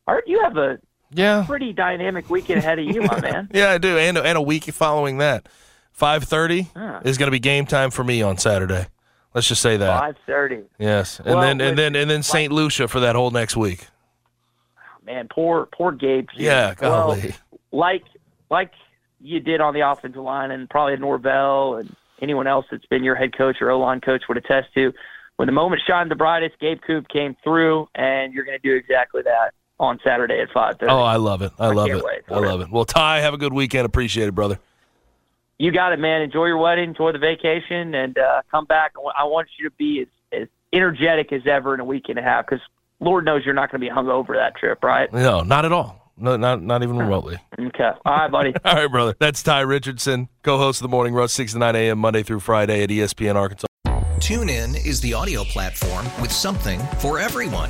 I 0.07 0.11
heard 0.11 0.23
you 0.27 0.41
have 0.43 0.55
a 0.57 0.79
Yeah. 1.11 1.43
pretty 1.45 1.73
dynamic 1.73 2.29
weekend 2.29 2.59
ahead 2.59 2.79
of 2.79 2.85
you, 2.85 3.01
my 3.01 3.19
man. 3.21 3.49
Yeah, 3.53 3.71
I 3.71 3.79
do. 3.79 3.97
And, 3.97 4.17
and 4.17 4.37
a 4.37 4.41
week 4.41 4.63
following 4.65 5.17
that. 5.17 5.49
5.30 5.99 6.69
Ah. 6.75 7.01
is 7.03 7.17
going 7.17 7.27
to 7.27 7.31
be 7.31 7.39
game 7.39 7.65
time 7.65 7.91
for 7.91 8.03
me 8.03 8.21
on 8.21 8.37
Saturday. 8.37 8.85
Let's 9.33 9.47
just 9.47 9.61
say 9.61 9.77
that. 9.77 9.99
Five 9.99 10.15
thirty. 10.25 10.61
Yes. 10.77 11.19
And 11.19 11.27
Well, 11.35 11.41
then 11.41 11.59
and 11.61 11.77
then 11.77 11.95
and 11.95 12.09
then 12.09 12.21
St. 12.23 12.51
Lucia 12.51 12.87
for 12.87 12.99
that 13.01 13.15
whole 13.15 13.31
next 13.31 13.57
week. 13.57 13.87
Man, 15.05 15.27
poor 15.29 15.67
poor 15.75 15.91
Gabe. 15.91 16.27
Yeah, 16.35 16.75
Well, 16.79 17.07
golly. 17.15 17.35
like 17.71 18.03
like 18.49 18.71
you 19.19 19.39
did 19.39 19.59
on 19.61 19.73
the 19.73 19.81
offensive 19.81 20.21
line, 20.21 20.51
and 20.51 20.69
probably 20.69 20.95
Norvell 20.97 21.75
and 21.77 21.95
anyone 22.21 22.47
else 22.47 22.65
that's 22.71 22.85
been 22.85 23.03
your 23.03 23.15
head 23.15 23.35
coach 23.37 23.57
or 23.61 23.71
O 23.71 23.79
line 23.79 24.01
coach 24.01 24.23
would 24.27 24.37
attest 24.37 24.73
to. 24.75 24.93
When 25.37 25.47
the 25.47 25.51
moment 25.51 25.81
shined 25.85 26.11
the 26.11 26.15
brightest, 26.15 26.59
Gabe 26.59 26.79
Kuhn 26.85 27.05
came 27.11 27.35
through, 27.43 27.89
and 27.95 28.33
you're 28.33 28.45
going 28.45 28.57
to 28.57 28.61
do 28.61 28.75
exactly 28.75 29.23
that 29.23 29.53
on 29.79 29.99
Saturday 30.03 30.39
at 30.39 30.49
five 30.53 30.77
thirty. 30.77 30.91
Oh, 30.91 31.01
I 31.01 31.15
love 31.15 31.41
it. 31.41 31.51
I, 31.57 31.65
I 31.65 31.71
love 31.71 31.89
it. 31.89 32.03
I 32.29 32.37
love 32.39 32.61
it. 32.61 32.69
Well, 32.69 32.85
Tye, 32.85 33.19
have 33.21 33.33
a 33.33 33.37
good 33.37 33.51
weekend. 33.53 33.85
Appreciate 33.85 34.27
it, 34.27 34.35
brother. 34.35 34.59
You 35.59 35.71
got 35.71 35.93
it, 35.93 35.99
man. 35.99 36.21
Enjoy 36.21 36.45
your 36.45 36.57
wedding, 36.57 36.89
enjoy 36.89 37.11
the 37.11 37.19
vacation, 37.19 37.93
and 37.93 38.17
uh, 38.17 38.41
come 38.49 38.65
back. 38.65 38.93
I 39.17 39.23
want 39.23 39.47
you 39.57 39.69
to 39.69 39.75
be 39.75 40.01
as, 40.01 40.41
as 40.41 40.47
energetic 40.73 41.31
as 41.31 41.41
ever 41.45 41.73
in 41.73 41.79
a 41.79 41.85
week 41.85 42.05
and 42.09 42.17
a 42.17 42.21
half, 42.21 42.45
because 42.45 42.61
Lord 42.99 43.25
knows 43.25 43.43
you're 43.45 43.53
not 43.53 43.71
going 43.71 43.81
to 43.81 43.87
be 43.87 43.93
hungover 43.93 44.35
that 44.35 44.55
trip, 44.55 44.83
right? 44.83 45.11
No, 45.13 45.41
not 45.41 45.65
at 45.65 45.71
all. 45.71 46.11
No, 46.15 46.37
not 46.37 46.61
not 46.61 46.83
even 46.83 46.97
remotely. 46.97 47.37
Okay. 47.59 47.91
All 48.05 48.15
right, 48.15 48.31
buddy. 48.31 48.53
All 48.65 48.75
right, 48.75 48.91
brother. 48.91 49.15
That's 49.19 49.41
Tye 49.41 49.61
Richardson, 49.61 50.29
co-host 50.43 50.79
of 50.79 50.83
the 50.83 50.89
Morning 50.89 51.13
Rush, 51.13 51.31
6 51.31 51.53
to 51.53 51.59
9 51.59 51.75
a.m. 51.75 51.97
Monday 51.97 52.21
through 52.21 52.39
Friday 52.39 52.83
at 52.83 52.89
ESPN 52.89 53.35
Arkansas. 53.35 53.67
TuneIn 54.17 54.85
is 54.85 55.01
the 55.01 55.13
audio 55.13 55.43
platform 55.43 56.05
with 56.21 56.31
something 56.31 56.79
for 56.99 57.19
everyone. 57.19 57.69